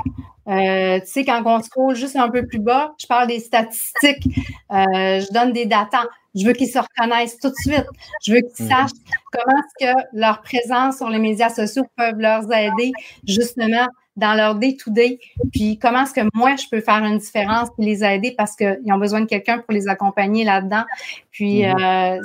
Euh, 0.49 0.99
tu 1.01 1.07
sais, 1.07 1.25
quand 1.25 1.43
on 1.45 1.63
scrolle 1.63 1.95
juste 1.95 2.17
un 2.17 2.29
peu 2.29 2.47
plus 2.47 2.59
bas, 2.59 2.93
je 3.01 3.07
parle 3.07 3.29
des 3.29 3.39
statistiques, 3.39 4.27
euh, 4.73 5.21
je 5.21 5.33
donne 5.33 5.53
des 5.53 5.67
datas. 5.67 6.07
Je 6.35 6.47
veux 6.47 6.53
qu'ils 6.53 6.69
se 6.69 6.79
reconnaissent 6.79 7.39
tout 7.39 7.51
de 7.51 7.55
suite. 7.55 7.87
Je 8.25 8.33
veux 8.33 8.41
qu'ils 8.41 8.67
mhm. 8.67 8.71
sachent 8.71 8.91
comment 9.33 9.59
est-ce 9.59 9.87
que 9.87 10.01
leur 10.13 10.43
présence 10.43 10.99
sur 10.99 11.09
les 11.09 11.19
médias 11.19 11.51
sociaux 11.51 11.85
peuvent 11.97 12.19
leur 12.19 12.43
aider 12.53 12.93
justement 13.27 13.87
dans 14.21 14.35
leur 14.35 14.55
day-to-day, 14.55 15.19
puis 15.53 15.79
comment 15.79 16.03
est-ce 16.03 16.15
que 16.15 16.29
moi, 16.35 16.55
je 16.57 16.67
peux 16.71 16.81
faire 16.81 17.03
une 17.05 17.19
différence 17.19 17.69
et 17.79 17.85
les 17.85 18.05
aider 18.05 18.35
parce 18.37 18.55
qu'ils 18.55 18.93
ont 18.93 18.99
besoin 18.99 19.23
de 19.23 19.27
quelqu'un 19.27 19.59
pour 19.59 19.73
les 19.73 19.89
accompagner 19.89 20.45
là-dedans. 20.45 20.85
Puis, 21.31 21.65
mhm. 21.67 21.75
euh, 21.81 22.19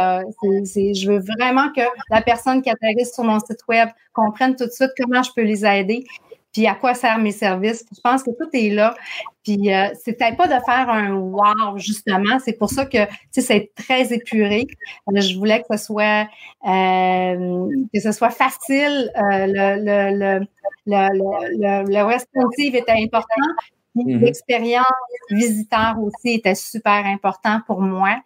euh, 0.00 0.22
c'est, 0.64 0.94
je 0.94 1.10
veux 1.10 1.20
vraiment 1.38 1.72
que 1.72 1.82
la 2.10 2.20
personne 2.20 2.60
qui 2.60 2.70
atterrisse 2.70 3.14
sur 3.14 3.24
mon 3.24 3.38
site 3.40 3.60
web 3.68 3.88
comprenne 4.12 4.56
tout 4.56 4.66
de 4.66 4.70
suite 4.70 4.90
comment 4.98 5.22
je 5.22 5.30
peux 5.34 5.42
les 5.42 5.64
aider 5.64 6.04
puis 6.52 6.66
à 6.66 6.74
quoi 6.74 6.94
servent 6.94 7.22
mes 7.22 7.32
services. 7.32 7.84
Je 7.94 8.00
pense 8.00 8.22
que 8.22 8.30
tout 8.30 8.48
est 8.52 8.70
là. 8.70 8.96
Puis 9.48 9.72
euh, 9.74 9.88
peut-être 10.04 10.36
pas 10.36 10.46
de 10.46 10.62
faire 10.66 10.90
un 10.90 11.14
wow, 11.14 11.78
justement. 11.78 12.38
C'est 12.44 12.52
pour 12.52 12.68
ça 12.68 12.84
que 12.84 12.98
c'est 13.30 13.72
très 13.74 14.12
épuré. 14.12 14.66
je 15.14 15.38
voulais 15.38 15.62
que 15.62 15.74
ce 15.74 15.84
soit 15.86 16.28
euh, 16.66 17.66
que 17.94 18.00
ce 18.00 18.12
soit 18.12 18.28
facile. 18.28 19.10
Euh, 19.16 19.46
le, 19.46 20.38
le, 20.38 20.46
le, 20.86 21.90
le, 21.90 22.02
responsive 22.02 22.74
était 22.74 22.92
important. 22.92 23.48
Mm-hmm. 23.96 24.18
L'expérience 24.20 24.84
visiteur 25.30 25.96
aussi 26.02 26.34
était 26.34 26.54
super 26.54 27.06
important 27.06 27.60
pour 27.66 27.80
moi. 27.80 28.20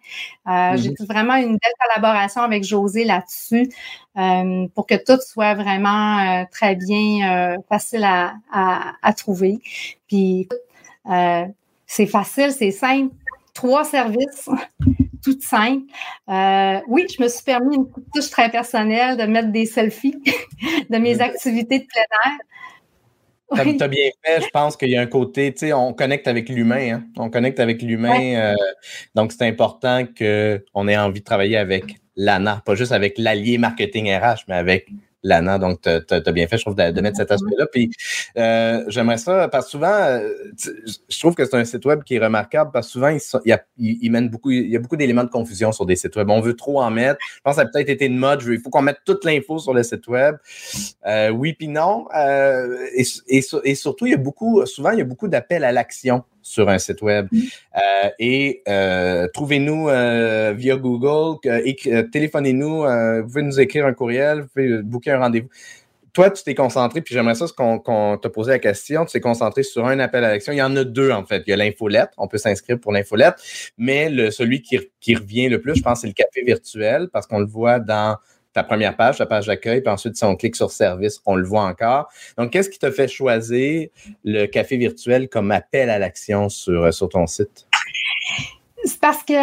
Euh, 0.47 0.75
J'ai 0.75 0.89
mm-hmm. 0.89 1.05
vraiment 1.07 1.35
une 1.35 1.57
belle 1.57 1.73
collaboration 1.79 2.41
avec 2.41 2.65
José 2.65 3.05
là-dessus 3.05 3.69
euh, 4.17 4.67
pour 4.75 4.85
que 4.87 4.95
tout 4.95 5.21
soit 5.21 5.55
vraiment 5.55 6.19
euh, 6.19 6.43
très 6.51 6.75
bien, 6.75 7.55
euh, 7.55 7.57
facile 7.69 8.03
à, 8.03 8.33
à, 8.51 8.93
à, 9.01 9.13
trouver. 9.13 9.59
Puis 10.07 10.47
c'est 11.85 12.07
facile, 12.07 12.51
c'est 12.51 12.71
simple. 12.71 13.13
Trois 13.53 13.83
services, 13.83 14.49
tout 15.23 15.39
simple. 15.39 15.85
oui, 16.87 17.05
je 17.15 17.21
me 17.21 17.27
suis 17.27 17.43
permis 17.43 17.75
une 17.75 17.87
touche 18.13 18.29
très 18.29 18.49
personnelle 18.49 19.17
de 19.17 19.23
mettre 19.23 19.51
des 19.51 19.65
selfies 19.65 20.21
de 20.89 20.97
mes 20.97 21.15
mm-hmm. 21.15 21.21
activités 21.21 21.79
de 21.79 21.85
plein 21.85 22.31
air. 22.31 22.37
Tu 23.55 23.83
as, 23.83 23.87
bien 23.87 24.09
fait, 24.25 24.41
je 24.41 24.49
pense 24.49 24.77
qu'il 24.77 24.89
y 24.89 24.97
a 24.97 25.01
un 25.01 25.07
côté, 25.07 25.53
tu 25.53 25.59
sais, 25.59 25.73
on 25.73 25.93
connecte 25.93 26.27
avec 26.27 26.49
l'humain, 26.49 26.95
hein. 26.95 27.03
on 27.17 27.29
connecte 27.29 27.59
avec 27.59 27.81
l'humain, 27.81 28.35
euh, 28.35 28.55
donc 29.15 29.31
c'est 29.31 29.45
important 29.47 30.05
qu'on 30.05 30.87
ait 30.87 30.97
envie 30.97 31.19
de 31.19 31.25
travailler 31.25 31.57
avec 31.57 31.97
l'ANA, 32.15 32.61
pas 32.65 32.75
juste 32.75 32.91
avec 32.91 33.17
l'allié 33.17 33.57
marketing 33.57 34.11
RH, 34.11 34.45
mais 34.47 34.55
avec 34.55 34.89
Lana. 35.23 35.57
Donc, 35.57 35.81
tu 35.81 35.89
as, 35.89 36.31
bien 36.31 36.47
fait, 36.47 36.57
je 36.57 36.63
trouve, 36.63 36.75
de, 36.75 37.01
mettre 37.01 37.17
cet 37.17 37.29
mm-hmm. 37.29 37.33
aspect-là. 37.33 37.65
Puis, 37.71 37.91
euh, 38.37 38.83
j'aimerais 38.87 39.17
ça, 39.17 39.47
parce 39.47 39.65
que 39.65 39.71
souvent, 39.71 39.93
euh, 39.93 40.29
je 41.09 41.19
trouve 41.19 41.35
que 41.35 41.45
c'est 41.45 41.55
un 41.55 41.65
site 41.65 41.85
web 41.85 42.03
qui 42.03 42.15
est 42.15 42.19
remarquable, 42.19 42.71
parce 42.71 42.87
que 42.87 42.91
souvent, 42.93 43.09
il, 43.09 43.19
y 43.45 43.53
a, 43.53 44.21
beaucoup, 44.21 44.51
il 44.51 44.69
y 44.69 44.75
a 44.75 44.79
beaucoup 44.79 44.97
d'éléments 44.97 45.23
de 45.23 45.29
confusion 45.29 45.71
sur 45.71 45.85
des 45.85 45.95
sites 45.95 46.15
web. 46.15 46.29
On 46.29 46.41
veut 46.41 46.55
trop 46.55 46.81
en 46.81 46.91
mettre. 46.91 47.19
Je 47.35 47.41
pense 47.43 47.55
que 47.55 47.61
ça 47.61 47.67
a 47.67 47.71
peut-être 47.71 47.89
été 47.89 48.05
une 48.05 48.17
mode. 48.17 48.43
il 48.43 48.59
faut 48.59 48.69
qu'on 48.69 48.81
mette 48.81 48.99
toute 49.05 49.23
l'info 49.25 49.59
sur 49.59 49.73
le 49.73 49.83
site 49.83 50.07
web. 50.07 50.35
Euh, 51.07 51.29
oui, 51.29 51.53
puis 51.53 51.67
non. 51.67 52.05
Et, 52.95 53.03
et, 53.27 53.75
surtout, 53.75 54.05
il 54.05 54.11
y 54.11 54.15
a 54.15 54.17
beaucoup, 54.17 54.65
souvent, 54.65 54.91
il 54.91 54.99
y 54.99 55.01
a 55.01 55.05
beaucoup 55.05 55.27
d'appels 55.27 55.63
à 55.63 55.71
l'action 55.71 56.23
sur 56.43 56.69
un 56.69 56.77
site 56.77 57.01
web. 57.01 57.27
Mm. 57.31 57.39
Euh, 57.75 58.09
et 58.19 58.61
euh, 58.67 59.27
trouvez-nous 59.33 59.89
euh, 59.89 60.53
via 60.55 60.75
Google, 60.75 61.39
téléphonez-nous, 62.11 62.83
vous 62.83 63.27
pouvez 63.27 63.41
nous 63.41 63.59
écrire 63.59 63.85
un 63.85 63.93
courriel, 63.93 64.41
vous 64.41 64.47
pouvez 64.47 64.83
booker 64.83 65.11
un 65.11 65.19
rendez-vous. 65.19 65.49
Toi, 66.11 66.29
tu 66.29 66.43
t'es 66.43 66.53
concentré, 66.53 67.01
puis 67.01 67.15
j'aimerais 67.15 67.33
ça 67.33 67.47
qu'on 67.55 68.19
t'a 68.21 68.29
posé 68.29 68.51
la 68.51 68.59
question, 68.59 69.03
tu 69.03 69.13
t'es 69.13 69.19
concentré 69.19 69.63
sur 69.63 69.87
un 69.87 69.97
appel 69.97 70.23
à 70.23 70.29
l'action. 70.29 70.53
Il 70.53 70.57
y 70.57 70.61
en 70.61 70.75
a 70.75 70.83
deux, 70.83 71.09
en 71.09 71.25
fait. 71.25 71.41
Il 71.47 71.49
y 71.49 71.53
a 71.53 71.55
l'infolette, 71.55 72.11
on 72.19 72.27
peut 72.27 72.37
s'inscrire 72.37 72.79
pour 72.79 72.91
l'infolette, 72.91 73.33
mais 73.79 74.11
le, 74.11 74.29
celui 74.29 74.61
qui, 74.61 74.79
qui 74.99 75.15
revient 75.15 75.49
le 75.49 75.59
plus, 75.59 75.73
je 75.73 75.81
pense, 75.81 76.01
c'est 76.01 76.07
le 76.07 76.13
café 76.13 76.43
virtuel, 76.43 77.09
parce 77.11 77.25
qu'on 77.25 77.39
le 77.39 77.47
voit 77.47 77.79
dans 77.79 78.17
ta 78.53 78.63
première 78.63 78.95
page, 78.95 79.17
ta 79.17 79.25
page 79.25 79.47
d'accueil, 79.47 79.81
puis 79.81 79.91
ensuite, 79.91 80.15
si 80.15 80.23
on 80.23 80.35
clique 80.35 80.55
sur 80.55 80.71
service, 80.71 81.21
on 81.25 81.35
le 81.35 81.45
voit 81.45 81.63
encore. 81.63 82.09
Donc, 82.37 82.51
qu'est-ce 82.51 82.69
qui 82.69 82.79
te 82.79 82.91
fait 82.91 83.07
choisir 83.07 83.89
le 84.23 84.45
café 84.45 84.77
virtuel 84.77 85.27
comme 85.27 85.51
appel 85.51 85.89
à 85.89 85.99
l'action 85.99 86.49
sur, 86.49 86.83
euh, 86.83 86.91
sur 86.91 87.09
ton 87.09 87.27
site? 87.27 87.67
C'est 88.85 88.99
parce 88.99 89.23
que 89.23 89.33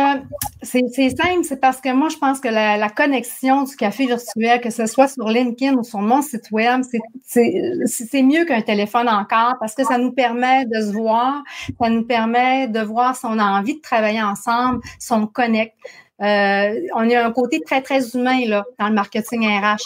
c'est 0.63 1.09
simple, 1.17 1.45
c'est 1.45 1.61
parce 1.61 1.81
que 1.81 1.91
moi, 1.95 2.11
je 2.11 2.19
pense 2.19 2.41
que 2.41 2.49
la, 2.49 2.91
connexion 2.91 3.63
du 3.63 3.75
café 3.75 4.05
virtuel, 4.05 4.61
que 4.61 4.69
ce 4.69 4.85
soit 4.85 5.09
sur 5.09 5.29
LinkedIn 5.29 5.77
ou 5.77 5.83
sur 5.83 6.01
mon 6.01 6.21
site 6.21 6.51
web, 6.51 6.83
c'est 7.25 8.23
mieux 8.23 8.45
qu'un 8.45 8.61
téléphone 8.61 9.09
encore 9.09 9.55
parce 9.59 9.75
que 9.75 9.85
ça 9.85 9.97
nous 9.97 10.13
permet 10.13 10.67
de 10.67 10.81
se 10.81 10.93
voir, 10.93 11.43
ça 11.81 11.89
nous 11.89 12.05
permet 12.05 12.69
de 12.69 12.81
voir 12.81 13.17
si 13.17 13.25
on 13.25 13.39
a 13.39 13.45
envie 13.45 13.77
de 13.77 13.81
travailler 13.81 14.23
ensemble, 14.23 14.81
si 14.99 15.11
on 15.13 15.27
connecte. 15.27 15.75
Euh, 16.23 16.81
on 16.95 17.11
a 17.11 17.25
un 17.25 17.33
côté 17.33 17.61
très, 17.61 17.83
très 17.83 18.15
humain 18.15 18.41
là, 18.47 18.65
dans 18.79 18.89
le 18.89 18.95
marketing 18.95 19.47
RH. 19.47 19.79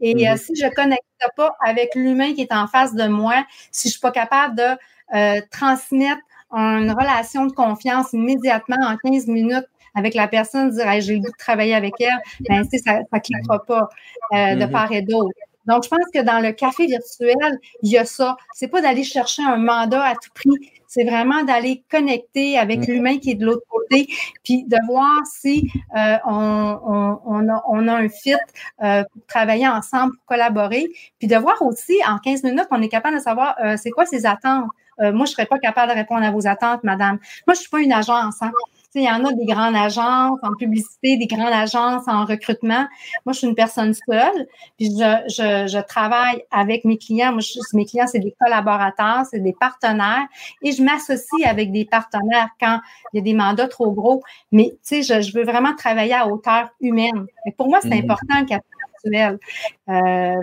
Et 0.00 0.28
euh, 0.28 0.32
mhm. 0.32 0.36
si 0.36 0.56
je 0.56 0.66
ne 0.66 0.70
connecte 0.70 1.02
pas 1.36 1.56
avec 1.64 1.94
l'humain 1.94 2.34
qui 2.34 2.42
est 2.42 2.52
en 2.52 2.66
face 2.66 2.94
de 2.94 3.06
moi, 3.08 3.44
si 3.70 3.88
je 3.88 3.88
ne 3.88 3.92
suis 3.92 4.00
pas 4.00 4.10
capable 4.10 4.56
de 4.56 4.76
euh, 5.14 5.40
transmettre 5.50 6.20
une 6.52 6.90
relation 6.90 7.46
de 7.46 7.52
confiance 7.52 8.12
immédiatement 8.12 8.76
en 8.80 8.96
15 8.96 9.26
minutes 9.26 9.66
avec 9.94 10.14
la 10.14 10.28
personne, 10.28 10.70
dire 10.70 10.86
j'ai 11.00 11.14
le 11.14 11.20
goût 11.20 11.30
de 11.30 11.36
travailler 11.38 11.74
avec 11.74 11.94
elle, 12.00 12.08
ben, 12.48 12.64
ça 12.64 13.00
ne 13.00 13.18
cliquera 13.18 13.64
pas 13.64 13.88
de 14.32 14.64
mhm. 14.64 14.70
part 14.70 14.92
et 14.92 15.02
d'autre. 15.02 15.34
Donc, 15.66 15.84
je 15.84 15.88
pense 15.88 16.06
que 16.12 16.22
dans 16.22 16.40
le 16.40 16.52
café 16.52 16.86
virtuel, 16.86 17.58
il 17.82 17.90
y 17.90 17.98
a 17.98 18.04
ça. 18.04 18.36
C'est 18.54 18.68
pas 18.68 18.80
d'aller 18.80 19.04
chercher 19.04 19.42
un 19.42 19.56
mandat 19.56 20.02
à 20.02 20.14
tout 20.14 20.30
prix. 20.34 20.50
C'est 20.86 21.04
vraiment 21.04 21.42
d'aller 21.42 21.82
connecter 21.90 22.58
avec 22.58 22.80
mm. 22.80 22.92
l'humain 22.92 23.18
qui 23.18 23.32
est 23.32 23.34
de 23.34 23.44
l'autre 23.44 23.66
côté, 23.68 24.06
puis 24.44 24.64
de 24.64 24.76
voir 24.86 25.20
si 25.26 25.68
euh, 25.96 26.16
on, 26.26 27.20
on, 27.24 27.48
a, 27.48 27.62
on, 27.68 27.88
a, 27.88 27.94
un 27.94 28.08
fit 28.08 28.34
euh, 28.82 29.02
pour 29.12 29.26
travailler 29.26 29.68
ensemble, 29.68 30.12
pour 30.16 30.26
collaborer, 30.26 30.86
puis 31.18 31.28
de 31.28 31.36
voir 31.36 31.60
aussi 31.62 31.94
en 32.06 32.18
15 32.18 32.44
minutes, 32.44 32.66
on 32.70 32.80
est 32.82 32.88
capable 32.88 33.16
de 33.16 33.22
savoir 33.22 33.56
euh, 33.62 33.76
c'est 33.76 33.90
quoi 33.90 34.06
ses 34.06 34.26
attentes. 34.26 34.70
moi, 34.98 35.10
je 35.10 35.16
ne 35.18 35.26
serais 35.26 35.46
pas 35.46 35.58
capable 35.58 35.92
de 35.92 35.96
répondre 35.96 36.24
à 36.24 36.30
vos 36.30 36.46
attentes, 36.46 36.84
madame. 36.84 37.18
Moi, 37.46 37.54
je 37.54 37.58
ne 37.58 37.62
suis 37.62 37.70
pas 37.70 37.80
une 37.80 37.92
agence. 37.92 38.40
Hein 38.40 38.52
il 39.00 39.04
y 39.04 39.10
en 39.10 39.24
a 39.24 39.32
des 39.32 39.44
grandes 39.46 39.76
agences 39.76 40.38
en 40.42 40.54
publicité, 40.54 41.16
des 41.16 41.26
grandes 41.26 41.52
agences 41.52 42.06
en 42.06 42.24
recrutement. 42.24 42.86
Moi, 43.24 43.32
je 43.32 43.38
suis 43.38 43.46
une 43.46 43.54
personne 43.54 43.94
seule, 43.94 44.46
puis 44.76 44.90
je, 44.90 45.80
travaille 45.86 46.42
avec 46.50 46.84
mes 46.84 46.98
clients. 46.98 47.32
Moi, 47.32 47.42
mes 47.74 47.84
clients, 47.84 48.06
c'est 48.06 48.20
des 48.20 48.34
collaborateurs, 48.40 49.24
c'est 49.30 49.40
des 49.40 49.54
partenaires, 49.58 50.26
et 50.62 50.72
je 50.72 50.82
m'associe 50.82 51.46
avec 51.46 51.72
des 51.72 51.84
partenaires 51.84 52.48
quand 52.60 52.80
il 53.12 53.18
y 53.18 53.20
a 53.20 53.22
des 53.22 53.34
mandats 53.34 53.68
trop 53.68 53.92
gros. 53.92 54.22
Mais 54.52 54.76
tu 54.86 55.02
sais, 55.02 55.22
je, 55.22 55.32
veux 55.36 55.44
vraiment 55.44 55.74
travailler 55.74 56.14
à 56.14 56.26
hauteur 56.26 56.70
humaine. 56.80 57.26
Et 57.46 57.52
pour 57.52 57.68
moi, 57.68 57.80
c'est 57.82 57.88
mmh. 57.88 58.10
important 58.10 58.44
qu'à 58.46 58.60
virtuel. 59.04 59.38
Euh, 59.88 60.34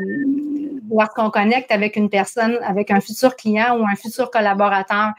lorsqu'on 0.92 1.30
connecte 1.30 1.72
avec 1.72 1.96
une 1.96 2.10
personne, 2.10 2.58
avec 2.64 2.92
un 2.92 3.02
futur 3.02 3.36
client 3.36 3.78
ou 3.80 3.86
un 3.86 3.96
futur 3.96 4.30
collaborateur 4.32 5.12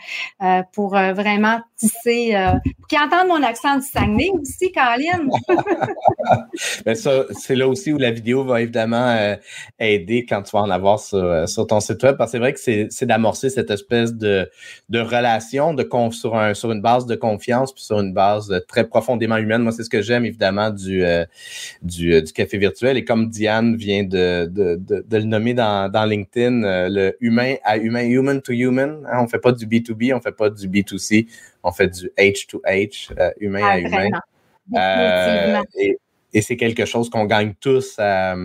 euh, 0.42 0.62
pour 0.72 0.96
euh, 0.96 1.12
vraiment 1.12 1.60
tisser, 1.76 2.34
euh, 2.34 2.52
qui 2.88 2.96
entendent 2.98 3.28
mon 3.28 3.42
accent 3.42 3.76
du 3.76 3.87
Saguenay 3.87 4.30
aussi, 4.40 4.72
Caroline. 4.72 5.30
Ben, 6.87 6.94
ça, 6.94 7.24
c'est 7.32 7.54
là 7.54 7.68
aussi 7.68 7.92
où 7.92 7.98
la 7.98 8.10
vidéo 8.10 8.44
va 8.44 8.62
évidemment 8.62 9.37
aider 9.78 10.24
quand 10.26 10.40
tu 10.42 10.52
vas 10.52 10.62
en 10.62 10.70
avoir 10.70 10.98
sur, 10.98 11.66
ton 11.66 11.80
site 11.80 12.02
web, 12.02 12.16
parce 12.16 12.30
que 12.30 12.32
c'est 12.32 12.38
vrai 12.38 12.52
que 12.54 12.60
c'est, 12.60 13.04
d'amorcer 13.04 13.50
cette 13.50 13.70
espèce 13.70 14.14
de, 14.14 14.48
relation 14.90 15.74
de 15.74 15.87
sur 16.14 16.72
une 16.72 16.80
base 16.80 17.04
de 17.04 17.14
confiance, 17.14 17.74
puis 17.74 17.84
sur 17.84 18.00
une 18.00 18.14
base 18.14 18.64
très 18.68 18.88
profondément 18.88 19.37
humaine. 19.37 19.62
Moi, 19.62 19.72
c'est 19.72 19.84
ce 19.84 19.90
que 19.90 20.00
j'aime 20.00 20.24
évidemment 20.24 20.70
du, 20.70 21.04
du, 21.82 22.22
du 22.22 22.32
café 22.32 22.56
virtuel. 22.56 22.96
Et 22.96 23.04
comme 23.04 23.28
Diane 23.28 23.76
vient 23.76 24.04
de, 24.04 24.13
de, 24.14 24.77
de, 24.77 25.16
le 25.16 25.24
nommer 25.24 25.55
dans, 25.55 25.90
dans 25.90 26.05
LinkedIn, 26.05 26.62
euh, 26.62 26.88
le 26.88 27.16
humain 27.20 27.57
à 27.64 27.77
humain, 27.77 28.03
human 28.05 28.40
to 28.40 28.53
human. 28.53 29.07
Hein, 29.07 29.18
on 29.20 29.22
ne 29.24 29.29
fait 29.29 29.38
pas 29.38 29.53
du 29.53 29.66
B2B, 29.66 30.12
on 30.12 30.16
ne 30.16 30.22
fait 30.22 30.33
pas 30.33 30.50
du 30.50 30.68
B2C, 30.68 31.29
on 31.62 31.72
fait 31.72 31.88
du 31.88 32.11
H 32.16 32.46
to 32.46 32.62
H, 32.66 33.12
euh, 33.18 33.31
humain 33.38 33.64
à 33.64 33.72
ah, 33.72 33.79
humain. 33.79 34.11
Euh, 34.74 35.62
et, 35.79 35.98
et 36.35 36.42
c'est 36.42 36.57
quelque 36.57 36.85
chose 36.85 37.09
qu'on 37.09 37.25
gagne 37.25 37.55
tous 37.61 37.94
à, 37.99 38.37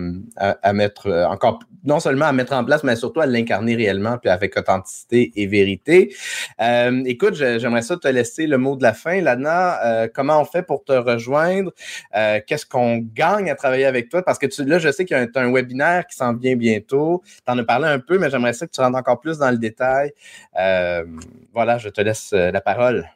mettre 0.72 1.10
encore, 1.28 1.58
non 1.84 1.98
seulement 1.98 2.26
à 2.26 2.32
mettre 2.32 2.52
en 2.52 2.64
place, 2.64 2.84
mais 2.84 2.94
surtout 2.94 3.20
à 3.20 3.26
l'incarner 3.26 3.74
réellement, 3.74 4.16
puis 4.16 4.30
avec 4.30 4.56
authenticité 4.56 5.32
et 5.34 5.46
vérité. 5.46 6.14
écoute, 7.04 7.34
j'aimerais 7.34 7.82
ça 7.82 7.96
te 7.96 8.08
laisser 8.08 8.46
le 8.46 8.58
mot 8.58 8.76
de 8.76 8.82
la 8.84 8.94
fin. 8.94 9.20
Lana, 9.20 10.08
comment 10.14 10.40
on 10.40 10.44
fait 10.44 10.62
pour 10.62 10.84
te 10.84 10.92
rejoindre? 10.92 11.72
Qu'est-ce 12.14 12.64
qu'on 12.64 12.98
gagne 12.98 13.50
à 13.50 13.56
travailler 13.56 13.86
avec 13.86 14.08
toi? 14.08 14.22
Parce 14.22 14.38
que 14.38 14.46
là, 14.62 14.78
je 14.78 14.90
sais 14.92 15.04
qu'il 15.04 15.16
y 15.16 15.20
a 15.20 15.22
un, 15.22 15.28
un 15.34 15.52
webinaire 15.52 16.06
qui 16.06 16.16
s'en 16.16 16.32
vient 16.34 16.54
bientôt. 16.54 17.22
Tu 17.44 17.52
en 17.52 17.58
as 17.58 17.64
parlé 17.64 17.88
un 17.88 17.98
peu, 17.98 18.18
mais 18.18 18.30
j'aimerais 18.30 18.52
ça 18.52 18.66
que 18.66 18.72
tu 18.72 18.80
rentres 18.80 18.98
encore 18.98 19.20
plus 19.20 19.38
dans 19.38 19.50
le 19.50 19.58
détail. 19.58 20.12
voilà, 21.52 21.78
je 21.78 21.88
te 21.88 22.00
laisse 22.00 22.30
la 22.32 22.60
parole. 22.60 23.10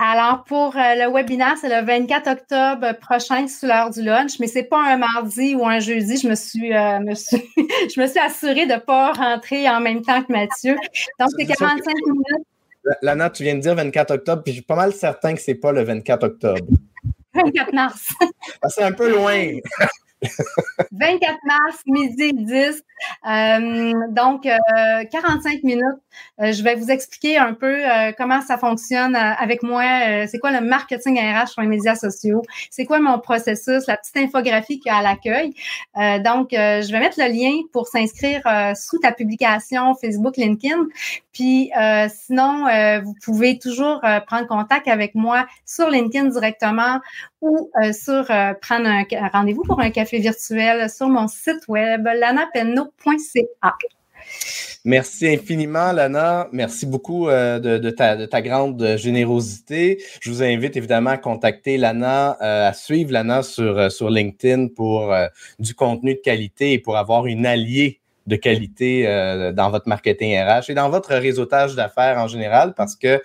Alors, 0.00 0.44
pour 0.44 0.76
euh, 0.76 0.94
le 0.94 1.12
webinaire, 1.12 1.56
c'est 1.60 1.68
le 1.68 1.84
24 1.84 2.30
octobre 2.30 2.92
prochain 3.00 3.48
sous 3.48 3.66
l'heure 3.66 3.90
du 3.90 4.00
lunch, 4.00 4.38
mais 4.38 4.46
c'est 4.46 4.62
pas 4.62 4.80
un 4.80 4.96
mardi 4.96 5.56
ou 5.56 5.66
un 5.66 5.80
jeudi. 5.80 6.18
Je 6.18 6.28
me 6.28 6.36
suis, 6.36 6.72
euh, 6.72 7.00
me 7.00 7.16
suis 7.16 7.42
je 7.56 8.00
me 8.00 8.06
suis 8.06 8.20
assurée 8.20 8.66
de 8.66 8.74
ne 8.74 8.78
pas 8.78 9.10
rentrer 9.12 9.68
en 9.68 9.80
même 9.80 10.02
temps 10.02 10.22
que 10.22 10.32
Mathieu. 10.32 10.76
Donc, 11.18 11.30
c'est 11.36 11.46
45 11.46 11.92
minutes. 12.06 12.46
Lana, 13.02 13.28
tu 13.28 13.42
viens 13.42 13.56
de 13.56 13.60
dire 13.60 13.74
24 13.74 14.12
octobre, 14.12 14.42
puis 14.44 14.52
je 14.52 14.58
suis 14.58 14.64
pas 14.64 14.76
mal 14.76 14.92
certain 14.92 15.34
que 15.34 15.40
c'est 15.40 15.56
pas 15.56 15.72
le 15.72 15.82
24 15.82 16.22
octobre. 16.22 16.64
24 17.34 17.72
mars. 17.72 18.08
Ah, 18.62 18.68
c'est 18.68 18.84
un 18.84 18.92
peu 18.92 19.10
loin. 19.10 19.56
24 20.22 21.38
mars, 21.44 21.82
midi 21.86 22.32
10. 22.32 22.82
Euh, 23.26 23.92
donc, 24.10 24.42
45 24.42 25.54
euh, 25.54 25.58
minutes. 25.62 25.84
Euh, 26.40 26.52
je 26.52 26.62
vais 26.62 26.74
vous 26.74 26.90
expliquer 26.90 27.38
un 27.38 27.54
peu 27.54 27.78
comment 28.16 28.40
ça 28.40 28.58
fonctionne 28.58 29.14
avec 29.14 29.62
moi. 29.62 29.82
c'est 30.26 30.38
quoi 30.38 30.50
le 30.50 30.60
marketing 30.60 31.18
RH 31.18 31.48
sur 31.48 31.62
les 31.62 31.68
médias 31.68 31.94
sociaux? 31.94 32.42
C'est 32.70 32.84
quoi 32.84 32.98
mon 33.00 33.18
processus? 33.18 33.86
La 33.86 33.96
petite 33.96 34.16
infographie 34.16 34.80
qu'il 34.80 34.90
y 34.90 34.94
a 34.94 34.98
à 34.98 35.02
l'accueil. 35.02 35.54
donc, 36.22 36.48
je 36.52 36.92
vais 36.92 37.00
mettre 37.00 37.20
le 37.20 37.28
lien 37.28 37.62
pour 37.72 37.86
s'inscrire 37.86 38.42
sous 38.76 38.98
ta 38.98 39.12
publication 39.12 39.94
Facebook, 39.94 40.36
LinkedIn. 40.36 40.86
Puis, 41.32 41.70
sinon, 42.08 42.66
vous 43.04 43.14
pouvez 43.22 43.58
toujours 43.58 44.00
prendre 44.26 44.46
contact 44.46 44.88
avec 44.88 45.14
moi 45.14 45.46
sur 45.64 45.88
LinkedIn 45.88 46.26
directement 46.26 47.00
ou 47.40 47.70
sur 47.92 48.24
prendre 48.60 48.88
un 48.88 49.04
rendez-vous 49.32 49.62
pour 49.62 49.80
un 49.80 49.90
café 49.90 50.18
virtuel 50.18 50.90
sur 50.90 51.08
mon 51.08 51.28
site 51.28 51.68
web 51.68 52.04
lanapenno.ca. 52.06 53.76
Merci 54.84 55.28
infiniment, 55.28 55.92
Lana. 55.92 56.48
Merci 56.52 56.86
beaucoup 56.86 57.28
euh, 57.28 57.58
de, 57.58 57.90
ta, 57.90 58.42
grande 58.42 58.96
générosité. 58.96 60.02
Je 60.20 60.30
vous 60.30 60.42
invite 60.42 60.76
évidemment 60.76 61.10
à 61.10 61.18
contacter 61.18 61.76
Lana, 61.76 62.38
euh, 62.40 62.68
à 62.68 62.72
suivre 62.72 63.12
Lana 63.12 63.42
sur, 63.42 63.76
euh, 63.76 63.88
sur 63.88 64.08
LinkedIn 64.08 64.68
pour 64.68 65.12
du 65.58 65.74
contenu 65.74 66.14
de 66.14 66.20
qualité 66.20 66.72
et 66.72 66.78
pour 66.78 66.96
avoir 66.96 67.26
une 67.26 67.44
alliée 67.44 68.00
de 68.28 68.36
qualité 68.36 69.06
euh, 69.06 69.52
dans 69.52 69.70
votre 69.70 69.88
marketing 69.88 70.38
RH 70.38 70.70
et 70.70 70.74
dans 70.74 70.90
votre 70.90 71.14
réseautage 71.14 71.74
d'affaires 71.74 72.18
en 72.18 72.28
général 72.28 72.74
parce 72.76 72.94
que, 72.94 73.20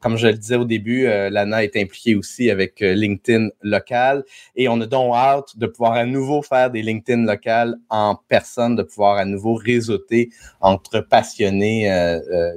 comme 0.00 0.16
je 0.16 0.28
le 0.28 0.34
disais 0.34 0.54
au 0.54 0.64
début, 0.64 1.06
euh, 1.06 1.28
Lana 1.28 1.64
est 1.64 1.76
impliquée 1.76 2.14
aussi 2.14 2.50
avec 2.50 2.80
euh, 2.80 2.94
LinkedIn 2.94 3.48
local 3.62 4.24
et 4.54 4.68
on 4.68 4.80
a 4.80 4.86
donc 4.86 5.14
hâte 5.14 5.58
de 5.58 5.66
pouvoir 5.66 5.94
à 5.94 6.06
nouveau 6.06 6.40
faire 6.40 6.70
des 6.70 6.82
LinkedIn 6.82 7.24
locales 7.24 7.74
en 7.90 8.16
personne, 8.28 8.76
de 8.76 8.84
pouvoir 8.84 9.16
à 9.16 9.24
nouveau 9.24 9.54
réseauter 9.54 10.30
entre 10.60 11.00
passionnés 11.00 11.90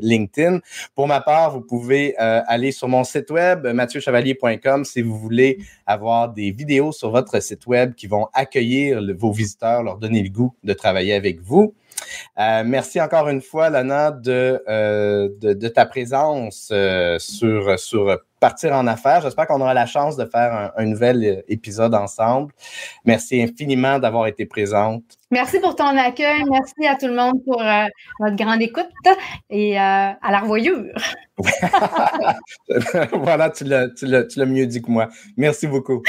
LinkedIn. 0.01 0.59
Pour 0.93 1.07
ma 1.07 1.21
part, 1.21 1.51
vous 1.51 1.61
pouvez 1.61 2.15
aller 2.17 2.71
sur 2.71 2.87
mon 2.87 3.03
site 3.03 3.31
web 3.31 3.65
mathieuchevalier.com 3.65 4.85
si 4.85 5.01
vous 5.01 5.17
voulez 5.17 5.57
avoir 5.85 6.31
des 6.31 6.51
vidéos 6.51 6.91
sur 6.91 7.09
votre 7.09 7.41
site 7.41 7.65
web 7.65 7.95
qui 7.95 8.05
vont 8.07 8.27
accueillir 8.33 9.01
vos 9.17 9.31
visiteurs, 9.31 9.83
leur 9.83 9.97
donner 9.97 10.21
le 10.21 10.29
goût 10.29 10.53
de 10.63 10.73
travailler 10.73 11.13
avec 11.13 11.41
vous. 11.41 11.73
Euh, 12.39 12.63
merci 12.65 13.01
encore 13.01 13.29
une 13.29 13.41
fois, 13.41 13.69
Lana, 13.69 14.11
de, 14.11 14.61
euh, 14.67 15.29
de, 15.39 15.67
ta 15.67 15.85
présence 15.85 16.69
euh, 16.71 17.17
sur, 17.19 17.79
sur 17.79 18.17
Partir 18.39 18.73
en 18.73 18.85
affaires. 18.85 19.21
J'espère 19.21 19.47
qu'on 19.47 19.61
aura 19.61 19.73
la 19.73 19.87
chance 19.87 20.15
de 20.15 20.25
faire 20.25 20.71
un, 20.77 20.85
nouvel 20.85 21.43
épisode 21.47 21.95
ensemble. 21.95 22.53
Merci 23.05 23.41
infiniment 23.41 23.97
d'avoir 23.97 24.27
été 24.27 24.45
présente. 24.45 25.03
Merci 25.31 25.59
pour 25.59 25.75
ton 25.75 25.97
accueil. 25.97 26.43
Merci 26.49 26.87
à 26.87 26.95
tout 26.95 27.07
le 27.07 27.15
monde 27.15 27.43
pour 27.43 27.63
votre 28.19 28.35
grande 28.35 28.61
écoute 28.61 28.85
et 29.49 29.77
à 29.79 30.17
la 30.29 30.39
revoyure. 30.39 30.93
voilà, 33.13 33.49
tu 33.49 33.65
l'as 33.65 34.45
mieux 34.45 34.67
dit 34.67 34.83
que 34.83 34.91
moi. 34.91 35.07
Merci 35.35 35.65
beaucoup. 35.65 36.03